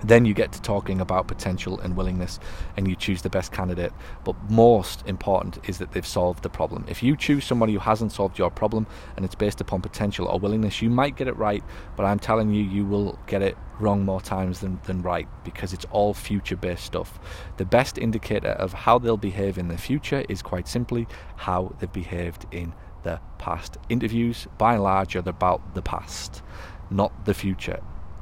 then 0.03 0.25
you 0.25 0.33
get 0.33 0.51
to 0.53 0.61
talking 0.61 1.01
about 1.01 1.27
potential 1.27 1.79
and 1.79 1.95
willingness 1.95 2.39
and 2.77 2.87
you 2.87 2.95
choose 2.95 3.21
the 3.21 3.29
best 3.29 3.51
candidate. 3.51 3.93
But 4.23 4.35
most 4.49 5.03
important 5.07 5.59
is 5.67 5.77
that 5.77 5.91
they've 5.91 6.05
solved 6.05 6.43
the 6.43 6.49
problem. 6.49 6.85
If 6.87 7.03
you 7.03 7.15
choose 7.15 7.45
somebody 7.45 7.73
who 7.73 7.79
hasn't 7.79 8.11
solved 8.11 8.37
your 8.37 8.49
problem 8.49 8.87
and 9.15 9.25
it's 9.25 9.35
based 9.35 9.61
upon 9.61 9.81
potential 9.81 10.27
or 10.27 10.39
willingness, 10.39 10.81
you 10.81 10.89
might 10.89 11.15
get 11.15 11.27
it 11.27 11.37
right, 11.37 11.63
but 11.95 12.05
I'm 12.05 12.19
telling 12.19 12.51
you, 12.51 12.63
you 12.63 12.85
will 12.85 13.19
get 13.27 13.41
it 13.41 13.57
wrong 13.79 14.05
more 14.05 14.21
times 14.21 14.59
than, 14.59 14.79
than 14.85 15.01
right 15.01 15.27
because 15.43 15.73
it's 15.73 15.85
all 15.91 16.13
future 16.13 16.55
based 16.55 16.85
stuff. 16.85 17.19
The 17.57 17.65
best 17.65 17.97
indicator 17.97 18.49
of 18.49 18.73
how 18.73 18.99
they'll 18.99 19.17
behave 19.17 19.57
in 19.57 19.67
the 19.67 19.77
future 19.77 20.23
is 20.29 20.41
quite 20.41 20.67
simply 20.67 21.07
how 21.35 21.75
they've 21.79 21.91
behaved 21.91 22.45
in 22.51 22.73
the 23.03 23.19
past. 23.39 23.77
Interviews, 23.89 24.47
by 24.57 24.75
and 24.75 24.83
large, 24.83 25.15
are 25.15 25.19
about 25.27 25.73
the 25.73 25.81
past, 25.81 26.43
not 26.91 27.25
the 27.25 27.33
future 27.33 27.81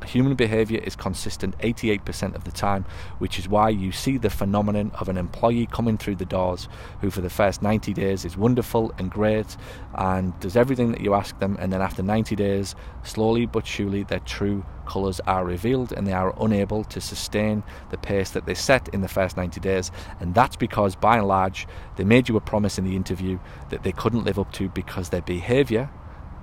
human 0.10 0.36
behavior 0.36 0.80
is 0.80 0.96
consistent 0.96 1.58
88% 1.60 2.36
of 2.36 2.44
the 2.44 2.52
time, 2.52 2.86
which 3.20 3.38
is 3.38 3.48
why 3.48 3.70
you 3.70 3.92
see 3.92 4.18
the 4.18 4.30
phenomenon 4.30 4.92
of 4.96 5.08
an 5.08 5.18
employee 5.18 5.68
coming 5.68 5.98
through 5.98 6.16
the 6.16 6.26
doors 6.26 6.68
who, 7.02 7.10
for 7.10 7.22
the 7.22 7.30
first 7.30 7.62
90 7.62 7.94
days, 7.94 8.26
is 8.26 8.36
wonderful 8.36 8.92
and 8.98 9.12
great 9.12 9.56
and 9.96 10.38
does 10.40 10.58
everything 10.58 10.92
that 10.92 11.02
you 11.02 11.14
ask 11.14 11.38
them, 11.40 11.58
and 11.60 11.72
then 11.72 11.82
after 11.82 12.02
90 12.02 12.36
days, 12.36 12.76
slowly 13.04 13.46
but 13.46 13.68
surely, 13.68 14.04
their 14.04 14.20
true 14.20 14.66
colours 14.88 15.20
are 15.28 15.46
revealed 15.46 15.92
and 15.92 16.08
they 16.08 16.14
are 16.14 16.34
unable 16.42 16.84
to 16.84 17.00
sustain 17.00 17.62
the 17.92 17.98
pace 17.98 18.32
that 18.32 18.48
they 18.48 18.56
set 18.56 18.90
in 18.90 19.02
the 19.02 19.08
first 19.08 19.38
90 19.38 19.60
days. 19.60 19.92
And 20.20 20.34
that's 20.34 20.56
because, 20.56 20.96
by 20.96 21.18
and 21.18 21.28
large, 21.28 21.68
they 21.98 22.04
made 22.04 22.28
you 22.28 22.36
a 22.36 22.42
promise 22.42 22.80
in 22.80 22.86
the 22.86 22.96
interview 22.96 23.40
that 23.70 23.84
they 23.84 23.92
couldn't 23.92 24.26
live 24.26 24.40
up 24.40 24.52
to 24.54 24.70
because 24.70 25.10
their 25.10 25.22
behaviour 25.22 25.90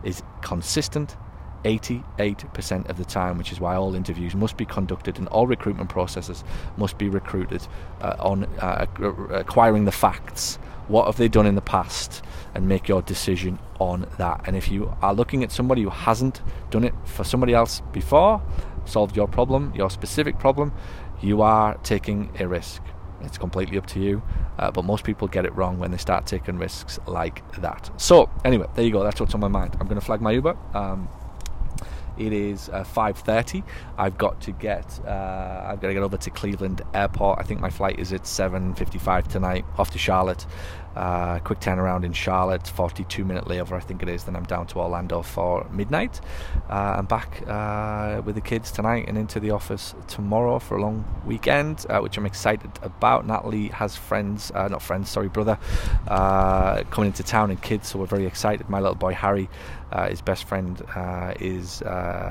is 0.04 0.22
consistent 0.42 1.16
88% 1.66 2.88
of 2.88 2.96
the 2.96 3.04
time, 3.04 3.38
which 3.38 3.50
is 3.50 3.60
why 3.60 3.74
all 3.74 3.94
interviews 3.94 4.34
must 4.34 4.56
be 4.56 4.64
conducted 4.64 5.18
and 5.18 5.26
all 5.28 5.46
recruitment 5.46 5.90
processes 5.90 6.44
must 6.76 6.96
be 6.96 7.08
recruited 7.08 7.66
uh, 8.00 8.14
on 8.20 8.44
uh, 8.60 8.86
acquiring 9.30 9.84
the 9.84 9.92
facts. 9.92 10.56
What 10.86 11.06
have 11.06 11.16
they 11.16 11.26
done 11.26 11.46
in 11.46 11.56
the 11.56 11.60
past? 11.60 12.22
And 12.54 12.68
make 12.68 12.86
your 12.86 13.02
decision 13.02 13.58
on 13.80 14.06
that. 14.18 14.42
And 14.46 14.56
if 14.56 14.70
you 14.70 14.96
are 15.02 15.12
looking 15.12 15.42
at 15.42 15.50
somebody 15.50 15.82
who 15.82 15.90
hasn't 15.90 16.40
done 16.70 16.84
it 16.84 16.94
for 17.04 17.24
somebody 17.24 17.52
else 17.52 17.82
before, 17.92 18.40
solved 18.84 19.16
your 19.16 19.26
problem, 19.26 19.72
your 19.74 19.90
specific 19.90 20.38
problem, 20.38 20.72
you 21.20 21.42
are 21.42 21.74
taking 21.78 22.30
a 22.38 22.46
risk. 22.46 22.80
It's 23.22 23.38
completely 23.38 23.76
up 23.78 23.86
to 23.88 24.00
you, 24.00 24.22
uh, 24.58 24.70
but 24.70 24.84
most 24.84 25.02
people 25.02 25.26
get 25.26 25.44
it 25.44 25.54
wrong 25.56 25.78
when 25.80 25.90
they 25.90 25.96
start 25.96 26.26
taking 26.26 26.58
risks 26.58 27.00
like 27.06 27.42
that. 27.60 27.90
So, 27.96 28.30
anyway, 28.44 28.66
there 28.74 28.84
you 28.84 28.92
go. 28.92 29.02
That's 29.02 29.20
what's 29.20 29.34
on 29.34 29.40
my 29.40 29.48
mind. 29.48 29.76
I'm 29.80 29.88
going 29.88 29.98
to 29.98 30.04
flag 30.04 30.20
my 30.20 30.32
Uber. 30.32 30.56
Um, 30.74 31.08
it 32.18 32.32
is 32.32 32.68
uh, 32.68 32.84
5:30. 32.84 33.62
I've 33.98 34.18
got 34.18 34.40
to 34.42 34.52
get 34.52 35.00
uh, 35.06 35.64
I've 35.66 35.80
got 35.80 35.88
to 35.88 35.94
get 35.94 36.02
over 36.02 36.16
to 36.16 36.30
Cleveland 36.30 36.82
Airport. 36.94 37.38
I 37.38 37.42
think 37.42 37.60
my 37.60 37.70
flight 37.70 37.98
is 37.98 38.12
at 38.12 38.22
7:55 38.22 39.28
tonight 39.28 39.64
off 39.78 39.90
to 39.90 39.98
Charlotte. 39.98 40.46
Uh, 40.96 41.38
quick 41.40 41.60
turnaround 41.60 42.04
in 42.04 42.12
Charlotte, 42.12 42.66
42 42.66 43.22
minute 43.22 43.44
layover, 43.44 43.72
I 43.72 43.80
think 43.80 44.02
it 44.02 44.08
is. 44.08 44.24
Then 44.24 44.34
I'm 44.34 44.44
down 44.44 44.66
to 44.68 44.78
Orlando 44.78 45.20
for 45.20 45.66
midnight. 45.70 46.22
Uh, 46.70 46.96
I'm 46.96 47.04
back 47.04 47.42
uh, 47.46 48.22
with 48.24 48.34
the 48.34 48.40
kids 48.40 48.72
tonight 48.72 49.04
and 49.06 49.18
into 49.18 49.38
the 49.38 49.50
office 49.50 49.94
tomorrow 50.08 50.58
for 50.58 50.78
a 50.78 50.80
long 50.80 51.04
weekend, 51.26 51.84
uh, 51.90 52.00
which 52.00 52.16
I'm 52.16 52.24
excited 52.24 52.70
about. 52.80 53.26
Natalie 53.26 53.68
has 53.68 53.94
friends, 53.94 54.50
uh, 54.54 54.68
not 54.68 54.80
friends, 54.80 55.10
sorry, 55.10 55.28
brother, 55.28 55.58
uh, 56.08 56.82
coming 56.84 57.08
into 57.08 57.22
town 57.22 57.50
and 57.50 57.60
kids, 57.60 57.88
so 57.88 57.98
we're 57.98 58.06
very 58.06 58.24
excited. 58.24 58.70
My 58.70 58.80
little 58.80 58.94
boy 58.94 59.12
Harry, 59.12 59.50
his 60.08 60.20
best 60.20 60.44
friend 60.44 60.82
is 61.40 61.82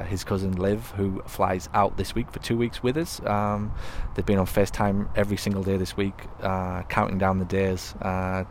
his 0.08 0.23
cousin 0.23 0.54
Liv, 0.54 0.89
who 0.91 1.21
flies 1.28 1.69
out 1.73 1.97
this 1.97 2.15
week 2.15 2.32
for 2.32 2.39
two 2.39 2.58
weeks 2.58 2.82
with 2.82 2.97
us. 2.97 3.23
Um, 3.25 3.71
they've 4.15 4.25
been 4.25 4.39
on 4.39 4.45
FaceTime 4.45 5.08
every 5.15 5.38
single 5.38 5.63
day 5.63 5.78
this 5.78 5.95
week, 5.95 6.15
counting 6.41 7.17
down 7.17 7.39
the 7.39 7.45
days 7.45 7.93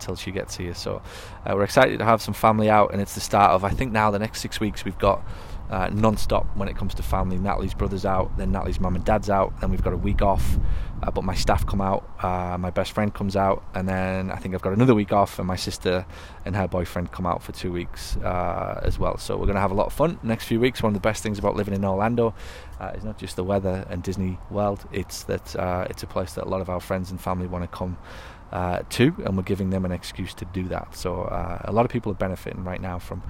till 0.04 0.16
she 0.16 0.30
gets 0.30 0.56
here. 0.56 0.74
So 0.74 1.02
uh, 1.46 1.54
we're 1.54 1.64
excited 1.64 1.98
to 1.98 2.04
have 2.04 2.20
some 2.20 2.34
family 2.34 2.70
out, 2.70 2.92
and 2.92 3.00
it's 3.00 3.14
the 3.14 3.20
start 3.20 3.52
of 3.52 3.64
I 3.64 3.70
think 3.70 3.92
now 3.92 4.10
the 4.10 4.18
next 4.18 4.40
six 4.40 4.60
weeks 4.60 4.84
we've 4.84 4.98
got 4.98 5.24
uh, 5.70 5.88
non-stop 5.92 6.46
when 6.56 6.68
it 6.68 6.76
comes 6.76 6.94
to 6.94 7.02
family. 7.02 7.38
Natalie's 7.38 7.74
brother's 7.74 8.04
out, 8.04 8.36
then 8.36 8.52
Natalie's 8.52 8.80
mum 8.80 8.94
and 8.94 9.04
dad's 9.04 9.30
out, 9.30 9.58
then 9.60 9.70
we've 9.70 9.82
got 9.82 9.92
a 9.92 9.96
week 9.96 10.22
off. 10.22 10.58
uh, 11.04 11.10
but 11.10 11.24
my 11.24 11.34
staff 11.34 11.66
come 11.66 11.80
out, 11.80 12.08
uh, 12.22 12.56
my 12.58 12.70
best 12.70 12.92
friend 12.92 13.12
comes 13.12 13.36
out, 13.36 13.62
and 13.74 13.88
then 13.88 14.30
I 14.30 14.36
think 14.36 14.54
I've 14.54 14.62
got 14.62 14.72
another 14.72 14.94
week 14.94 15.12
off, 15.12 15.38
and 15.38 15.46
my 15.46 15.56
sister 15.56 16.06
and 16.44 16.56
her 16.56 16.66
boyfriend 16.66 17.12
come 17.12 17.26
out 17.26 17.42
for 17.42 17.52
two 17.52 17.72
weeks 17.72 18.16
uh, 18.18 18.80
as 18.82 18.98
well. 18.98 19.18
So 19.18 19.36
we're 19.36 19.46
going 19.46 19.56
to 19.56 19.60
have 19.60 19.70
a 19.70 19.74
lot 19.74 19.86
of 19.86 19.92
fun 19.92 20.18
next 20.22 20.46
few 20.46 20.60
weeks. 20.60 20.82
One 20.82 20.90
of 20.90 20.94
the 20.94 21.06
best 21.06 21.22
things 21.22 21.38
about 21.38 21.56
living 21.56 21.74
in 21.74 21.84
Orlando 21.84 22.34
uh, 22.80 22.92
is 22.96 23.04
not 23.04 23.18
just 23.18 23.36
the 23.36 23.44
weather 23.44 23.86
and 23.90 24.02
Disney 24.02 24.38
World; 24.50 24.86
it's 24.92 25.24
that 25.24 25.54
uh, 25.56 25.86
it's 25.90 26.02
a 26.02 26.06
place 26.06 26.32
that 26.34 26.44
a 26.44 26.48
lot 26.48 26.60
of 26.62 26.70
our 26.70 26.80
friends 26.80 27.10
and 27.10 27.20
family 27.20 27.46
want 27.46 27.64
to 27.64 27.76
come 27.76 27.98
uh, 28.54 28.82
too, 28.88 29.12
and 29.26 29.36
we're 29.36 29.42
giving 29.42 29.70
them 29.70 29.84
an 29.84 29.90
excuse 29.90 30.32
to 30.34 30.44
do 30.46 30.68
that. 30.68 30.94
So 30.94 31.22
uh, 31.22 31.62
a 31.64 31.72
lot 31.72 31.84
of 31.84 31.90
people 31.90 32.12
are 32.12 32.14
benefiting 32.14 32.62
right 32.62 32.80
now 32.80 33.00
from 33.00 33.22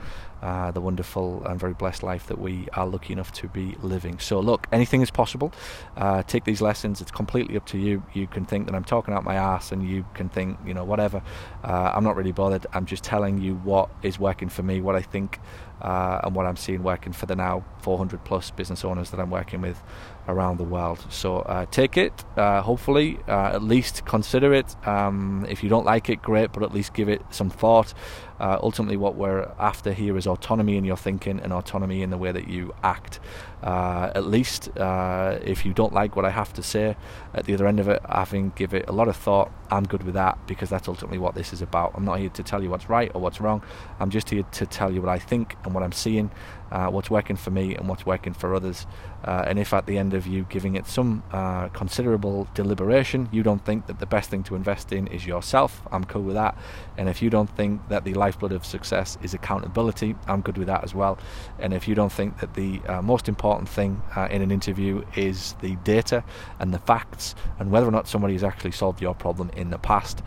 uh, 0.44 0.70
the 0.72 0.80
wonderful 0.80 1.42
and 1.46 1.58
very 1.58 1.72
blessed 1.72 2.02
life 2.02 2.26
that 2.26 2.38
we 2.38 2.68
are 2.74 2.86
lucky 2.86 3.14
enough 3.14 3.32
to 3.32 3.48
be 3.48 3.74
living. 3.80 4.18
So 4.18 4.40
look, 4.40 4.66
anything 4.70 5.00
is 5.00 5.10
possible. 5.10 5.50
Uh, 5.96 6.22
take 6.22 6.44
these 6.44 6.60
lessons. 6.60 7.00
It's 7.00 7.10
completely 7.10 7.56
up 7.56 7.64
to 7.68 7.78
you. 7.78 8.02
You 8.12 8.26
can 8.26 8.44
think 8.44 8.66
that 8.66 8.74
I'm 8.74 8.84
talking 8.84 9.14
out 9.14 9.24
my 9.24 9.36
ass, 9.36 9.72
and 9.72 9.88
you 9.88 10.04
can 10.12 10.28
think, 10.28 10.58
you 10.66 10.74
know, 10.74 10.84
whatever. 10.84 11.22
Uh, 11.64 11.92
I'm 11.94 12.04
not 12.04 12.14
really 12.14 12.32
bothered. 12.32 12.66
I'm 12.74 12.84
just 12.84 13.02
telling 13.02 13.38
you 13.40 13.54
what 13.54 13.88
is 14.02 14.18
working 14.18 14.50
for 14.50 14.62
me, 14.62 14.82
what 14.82 14.94
I 14.94 15.00
think 15.00 15.40
uh, 15.80 16.20
and 16.24 16.34
what 16.34 16.44
I'm 16.46 16.56
seeing 16.56 16.82
working 16.82 17.12
for 17.12 17.26
the 17.26 17.36
now 17.36 17.64
400 17.80 18.22
plus 18.24 18.50
business 18.50 18.84
owners 18.84 19.10
that 19.10 19.20
I'm 19.20 19.30
working 19.30 19.62
with 19.62 19.82
around 20.28 20.58
the 20.58 20.64
world. 20.64 21.04
So 21.10 21.38
uh, 21.38 21.66
take 21.66 21.96
it, 21.96 22.24
uh, 22.36 22.62
hopefully, 22.62 23.18
at 23.28 23.62
least 23.62 24.04
consider 24.04 24.52
it. 24.54 24.76
Um, 24.86 25.46
if 25.48 25.62
you 25.62 25.68
don't 25.68 25.84
like 25.84 26.08
it, 26.08 26.22
great, 26.22 26.52
but 26.52 26.62
at 26.62 26.72
least 26.72 26.94
give 26.94 27.08
it 27.08 27.22
some 27.30 27.50
thought. 27.50 27.92
Uh, 28.40 28.58
ultimately, 28.62 28.96
what 28.96 29.14
we're 29.14 29.50
after 29.58 29.92
here 29.92 30.16
is 30.16 30.26
autonomy 30.26 30.76
in 30.76 30.84
your 30.84 30.96
thinking 30.96 31.40
and 31.40 31.52
autonomy 31.52 32.02
in 32.02 32.10
the 32.10 32.18
way 32.18 32.32
that 32.32 32.48
you 32.48 32.74
act. 32.82 33.20
Uh, 33.64 34.12
at 34.14 34.26
least, 34.26 34.68
if 34.76 35.64
you 35.64 35.72
don't 35.72 35.94
like 35.94 36.14
what 36.16 36.24
I 36.24 36.30
have 36.30 36.52
to 36.52 36.62
say 36.62 36.96
at 37.34 37.46
the 37.46 37.54
other 37.54 37.66
end 37.66 37.80
of 37.80 37.88
it, 37.88 38.02
having 38.08 38.52
give 38.54 38.74
it 38.74 38.84
a 38.88 38.92
lot 38.92 39.08
of 39.08 39.16
thought, 39.16 39.50
I'm 39.70 39.84
good 39.84 40.02
with 40.02 40.14
that 40.14 40.38
because 40.46 40.68
that's 40.68 40.86
ultimately 40.86 41.18
what 41.18 41.34
this 41.34 41.52
is 41.52 41.62
about. 41.62 41.92
I'm 41.94 42.04
not 42.04 42.18
here 42.20 42.28
to 42.28 42.42
tell 42.42 42.62
you 42.62 42.70
what's 42.70 42.88
right 42.88 43.10
or 43.14 43.20
what's 43.20 43.40
wrong. 43.40 43.62
I'm 43.98 44.10
just 44.10 44.30
here 44.30 44.42
to 44.42 44.66
tell 44.66 44.92
you 44.92 45.00
what 45.00 45.10
I 45.10 45.18
think 45.18 45.56
and 45.64 45.74
what 45.74 45.82
I'm 45.82 45.92
seeing, 45.92 46.30
uh, 46.70 46.88
what's 46.88 47.10
working 47.10 47.36
for 47.36 47.50
me 47.50 47.74
and 47.74 47.88
what's 47.88 48.04
working 48.04 48.34
for 48.34 48.54
others. 48.54 48.86
Uh, 49.24 49.44
and 49.46 49.58
if 49.58 49.72
at 49.72 49.86
the 49.86 49.96
end 49.96 50.12
of 50.12 50.26
you 50.26 50.46
giving 50.50 50.76
it 50.76 50.86
some 50.86 51.22
uh, 51.32 51.68
considerable 51.68 52.46
deliberation, 52.54 53.28
you 53.32 53.42
don't 53.42 53.64
think 53.64 53.86
that 53.86 53.98
the 53.98 54.06
best 54.06 54.28
thing 54.28 54.42
to 54.44 54.54
invest 54.54 54.92
in 54.92 55.06
is 55.06 55.26
yourself, 55.26 55.82
I'm 55.90 56.04
cool 56.04 56.22
with 56.22 56.34
that. 56.34 56.56
And 56.98 57.08
if 57.08 57.22
you 57.22 57.30
don't 57.30 57.48
think 57.56 57.88
that 57.88 58.04
the 58.04 58.14
lifeblood 58.14 58.52
of 58.52 58.66
success 58.66 59.16
is 59.22 59.32
accountability, 59.32 60.14
I'm 60.26 60.42
good 60.42 60.58
with 60.58 60.66
that 60.66 60.84
as 60.84 60.94
well. 60.94 61.18
And 61.58 61.72
if 61.72 61.88
you 61.88 61.94
don't 61.94 62.12
think 62.12 62.38
that 62.40 62.54
the 62.54 62.80
uh, 62.86 63.00
most 63.00 63.28
important 63.28 63.53
thing 63.62 64.02
uh, 64.16 64.28
in 64.30 64.42
an 64.42 64.50
interview 64.50 65.04
is 65.16 65.54
the 65.60 65.76
data 65.76 66.24
and 66.58 66.72
the 66.74 66.78
facts 66.78 67.34
and 67.58 67.70
whether 67.70 67.86
or 67.86 67.90
not 67.90 68.08
somebody 68.08 68.34
has 68.34 68.44
actually 68.44 68.72
solved 68.72 69.00
your 69.00 69.14
problem 69.14 69.50
in 69.56 69.70
the 69.70 69.78
past, 69.78 70.22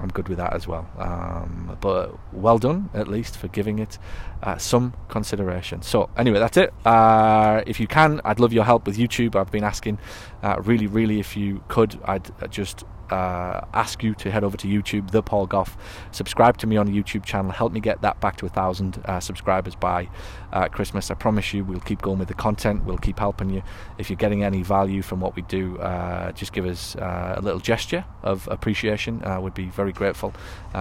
I'm 0.00 0.08
good 0.08 0.28
with 0.28 0.38
that 0.38 0.54
as 0.54 0.66
well. 0.66 0.88
Um, 0.98 1.76
but 1.80 2.18
well 2.32 2.58
done, 2.58 2.88
at 2.94 3.06
least, 3.06 3.36
for 3.36 3.48
giving 3.48 3.78
it 3.78 3.98
uh, 4.42 4.56
some 4.56 4.94
consideration. 5.08 5.82
So, 5.82 6.08
anyway, 6.16 6.38
that's 6.38 6.56
it. 6.56 6.72
Uh, 6.86 7.62
if 7.66 7.78
you 7.78 7.86
can, 7.86 8.20
I'd 8.24 8.40
love 8.40 8.52
your 8.52 8.64
help 8.64 8.86
with 8.86 8.96
YouTube. 8.96 9.36
I've 9.36 9.50
been 9.50 9.64
asking, 9.64 9.98
uh, 10.42 10.56
really, 10.62 10.86
really, 10.86 11.20
if 11.20 11.36
you 11.36 11.62
could, 11.68 11.98
I'd 12.04 12.30
uh, 12.40 12.46
just 12.46 12.84
uh, 13.10 13.66
ask 13.74 14.02
you 14.02 14.14
to 14.14 14.30
head 14.30 14.44
over 14.44 14.56
to 14.56 14.68
YouTube, 14.68 15.10
The 15.10 15.22
Paul 15.22 15.46
Gough. 15.46 15.76
Subscribe 16.12 16.56
to 16.58 16.66
me 16.66 16.76
on 16.76 16.86
the 16.86 16.92
YouTube 16.92 17.24
channel. 17.24 17.50
Help 17.50 17.72
me 17.72 17.80
get 17.80 18.00
that 18.02 18.20
back 18.20 18.36
to 18.36 18.46
a 18.46 18.48
thousand 18.48 19.02
uh, 19.04 19.20
subscribers 19.20 19.74
by 19.74 20.08
uh, 20.52 20.68
Christmas. 20.68 21.10
I 21.10 21.14
promise 21.14 21.52
you, 21.52 21.64
we'll 21.64 21.80
keep 21.80 22.02
going 22.02 22.18
with 22.18 22.28
the 22.28 22.34
content. 22.34 22.84
We'll 22.84 22.98
keep 22.98 23.18
helping 23.18 23.50
you. 23.50 23.62
If 23.98 24.10
you're 24.10 24.16
getting 24.16 24.44
any 24.44 24.62
value 24.62 25.02
from 25.02 25.20
what 25.20 25.36
we 25.36 25.42
do, 25.42 25.78
uh, 25.78 26.32
just 26.32 26.52
give 26.52 26.66
us 26.66 26.96
uh, 26.96 27.34
a 27.36 27.40
little 27.40 27.60
gesture 27.60 28.04
of 28.22 28.48
appreciation. 28.50 29.24
Uh, 29.24 29.40
we'd 29.40 29.54
be 29.54 29.66
very 29.66 29.92
grateful. 29.92 30.32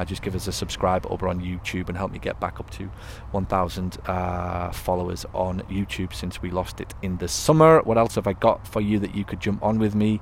just 0.06 0.22
give 0.22 0.36
us 0.36 0.48
a 0.48 0.52
subscribe 0.52 1.06
over 1.10 1.28
on 1.28 1.42
YouTube 1.42 1.90
and 1.90 1.98
help 1.98 2.12
me 2.12 2.20
get 2.20 2.40
back 2.40 2.60
up 2.60 2.70
to 2.72 2.90
1,000 3.32 3.98
followers 4.74 5.26
on 5.34 5.62
YouTube 5.70 6.14
since 6.14 6.42
we 6.42 6.50
lost 6.50 6.82
it 6.82 6.94
in 7.02 7.18
the 7.18 7.28
summer. 7.28 7.82
What 7.82 7.98
else 7.98 8.16
have 8.16 8.28
I 8.28 8.34
got 8.34 8.68
for 8.68 8.82
you 8.82 9.00
that 9.00 9.16
you 9.16 9.24
could 9.24 9.40
jump 9.40 9.64
on 9.64 9.80
with 9.80 9.96
me? 9.96 10.22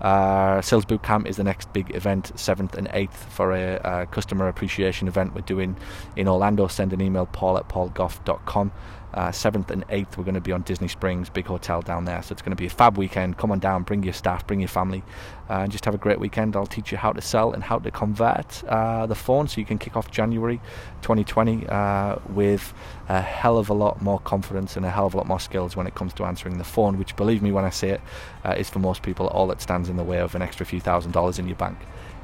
Sales 0.00 0.84
Bootcamp 0.84 1.26
is 1.26 1.36
the 1.36 1.44
next 1.44 1.72
big 1.72 1.94
event, 1.94 2.32
7th 2.36 2.74
and 2.74 2.88
8th, 2.88 3.14
for 3.14 3.52
a, 3.52 3.80
a 3.84 4.06
customer 4.06 4.48
appreciation 4.48 5.08
event 5.08 5.34
we're 5.34 5.40
doing 5.42 5.76
in 6.16 6.28
Orlando. 6.28 6.66
Send 6.68 6.92
an 6.92 7.00
email, 7.00 7.26
paul 7.26 7.58
at 7.58 7.68
paulgough.com. 7.68 8.72
Uh, 9.14 9.30
7th 9.30 9.70
and 9.70 9.88
8th, 9.88 10.18
we're 10.18 10.24
going 10.24 10.34
to 10.34 10.40
be 10.40 10.52
on 10.52 10.60
Disney 10.62 10.86
Springs, 10.86 11.30
big 11.30 11.46
hotel 11.46 11.80
down 11.80 12.04
there. 12.04 12.22
So 12.22 12.32
it's 12.32 12.42
going 12.42 12.52
to 12.52 12.56
be 12.56 12.66
a 12.66 12.70
fab 12.70 12.98
weekend. 12.98 13.38
Come 13.38 13.50
on 13.50 13.58
down, 13.58 13.82
bring 13.82 14.02
your 14.02 14.12
staff, 14.12 14.46
bring 14.46 14.60
your 14.60 14.68
family, 14.68 15.02
uh, 15.48 15.60
and 15.60 15.72
just 15.72 15.86
have 15.86 15.94
a 15.94 15.98
great 15.98 16.20
weekend. 16.20 16.54
I'll 16.54 16.66
teach 16.66 16.92
you 16.92 16.98
how 16.98 17.12
to 17.12 17.22
sell 17.22 17.52
and 17.52 17.64
how 17.64 17.78
to 17.78 17.90
convert 17.90 18.62
uh, 18.64 19.06
the 19.06 19.14
phone 19.14 19.48
so 19.48 19.60
you 19.60 19.64
can 19.64 19.78
kick 19.78 19.96
off 19.96 20.10
January 20.10 20.60
2020 21.00 21.66
uh, 21.68 22.16
with 22.28 22.74
a 23.08 23.22
hell 23.22 23.56
of 23.56 23.70
a 23.70 23.74
lot 23.74 24.02
more 24.02 24.20
confidence 24.20 24.76
and 24.76 24.84
a 24.84 24.90
hell 24.90 25.06
of 25.06 25.14
a 25.14 25.16
lot 25.16 25.26
more 25.26 25.40
skills 25.40 25.74
when 25.74 25.86
it 25.86 25.94
comes 25.94 26.12
to 26.14 26.24
answering 26.24 26.58
the 26.58 26.64
phone, 26.64 26.98
which, 26.98 27.16
believe 27.16 27.42
me 27.42 27.50
when 27.50 27.64
I 27.64 27.70
say 27.70 27.90
it, 27.90 28.02
uh, 28.44 28.54
is 28.58 28.68
for 28.68 28.78
most 28.78 29.02
people 29.02 29.28
all 29.28 29.46
that 29.46 29.62
stands 29.62 29.88
in 29.88 29.96
the 29.96 30.04
way 30.04 30.18
of 30.18 30.34
an 30.34 30.42
extra 30.42 30.66
few 30.66 30.80
thousand 30.80 31.12
dollars 31.12 31.38
in 31.38 31.46
your 31.46 31.56
bank 31.56 31.78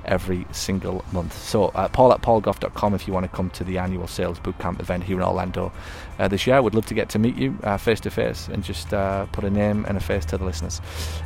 every 0.06 0.46
single 0.52 1.04
month. 1.12 1.36
So, 1.36 1.66
uh, 1.68 1.88
paul 1.88 2.12
at 2.12 2.22
paulgough.com 2.22 2.94
if 2.94 3.06
you 3.06 3.12
want 3.12 3.24
to 3.24 3.36
come 3.36 3.50
to 3.50 3.64
the 3.64 3.78
annual 3.78 4.06
sales 4.06 4.38
bootcamp 4.40 4.80
event 4.80 5.04
here 5.04 5.16
in 5.16 5.22
Orlando 5.22 5.72
uh, 6.18 6.28
this 6.28 6.46
year. 6.46 6.56
I 6.56 6.60
would 6.60 6.74
love 6.74 6.86
to 6.86 6.94
get 6.94 7.08
to 7.10 7.18
meet 7.18 7.36
you 7.36 7.56
face 7.78 8.00
to 8.00 8.10
face 8.10 8.48
and 8.48 8.62
just 8.62 8.92
uh, 8.92 9.26
put 9.26 9.44
a 9.44 9.50
name 9.50 9.84
and 9.86 9.96
a 9.96 10.00
face 10.00 10.24
to 10.26 10.38
the 10.38 10.44
listeners. 10.44 10.80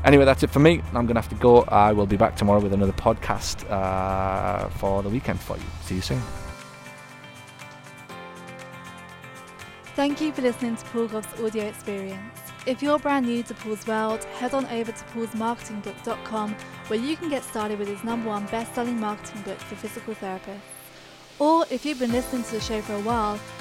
Anyway, 0.04 0.24
that's 0.24 0.42
it 0.42 0.50
for 0.50 0.60
me. 0.60 0.82
I'm 0.88 1.06
going 1.06 1.14
to 1.14 1.20
have 1.20 1.28
to 1.28 1.34
go. 1.36 1.62
I 1.62 1.92
will 1.92 2.06
be 2.06 2.16
back 2.16 2.36
tomorrow 2.36 2.60
with 2.60 2.72
another 2.72 2.92
podcast 2.92 3.68
uh, 3.70 4.68
for 4.70 5.02
the 5.02 5.08
weekend 5.08 5.40
for 5.40 5.56
you. 5.56 5.64
See 5.82 5.96
you 5.96 6.02
soon. 6.02 6.22
Thank 9.94 10.20
you 10.20 10.32
for 10.32 10.42
listening 10.42 10.76
to 10.76 10.84
Paul 10.86 11.08
Gough's 11.08 11.40
audio 11.40 11.64
experience. 11.64 12.47
If 12.68 12.83
you're 12.83 12.98
brand 12.98 13.24
new 13.24 13.42
to 13.44 13.54
Paul's 13.54 13.87
world, 13.87 14.24
head 14.24 14.52
on 14.52 14.66
over 14.66 14.92
to 14.92 15.04
paulsmarketingbook.com 15.14 16.54
where 16.88 17.00
you 17.00 17.16
can 17.16 17.31
get 17.31 17.42
started 17.42 17.78
with 17.78 17.88
his 17.88 18.04
number 18.04 18.28
one 18.28 18.44
best-selling 18.48 19.00
marketing 19.00 19.40
book 19.40 19.57
for 19.57 19.74
physical 19.74 20.14
therapists. 20.14 20.61
Or 21.38 21.64
if 21.70 21.87
you've 21.87 21.98
been 21.98 22.12
listening 22.12 22.42
to 22.42 22.50
the 22.50 22.61
show 22.61 22.83
for 22.83 22.92
a 22.92 23.00
while, 23.00 23.40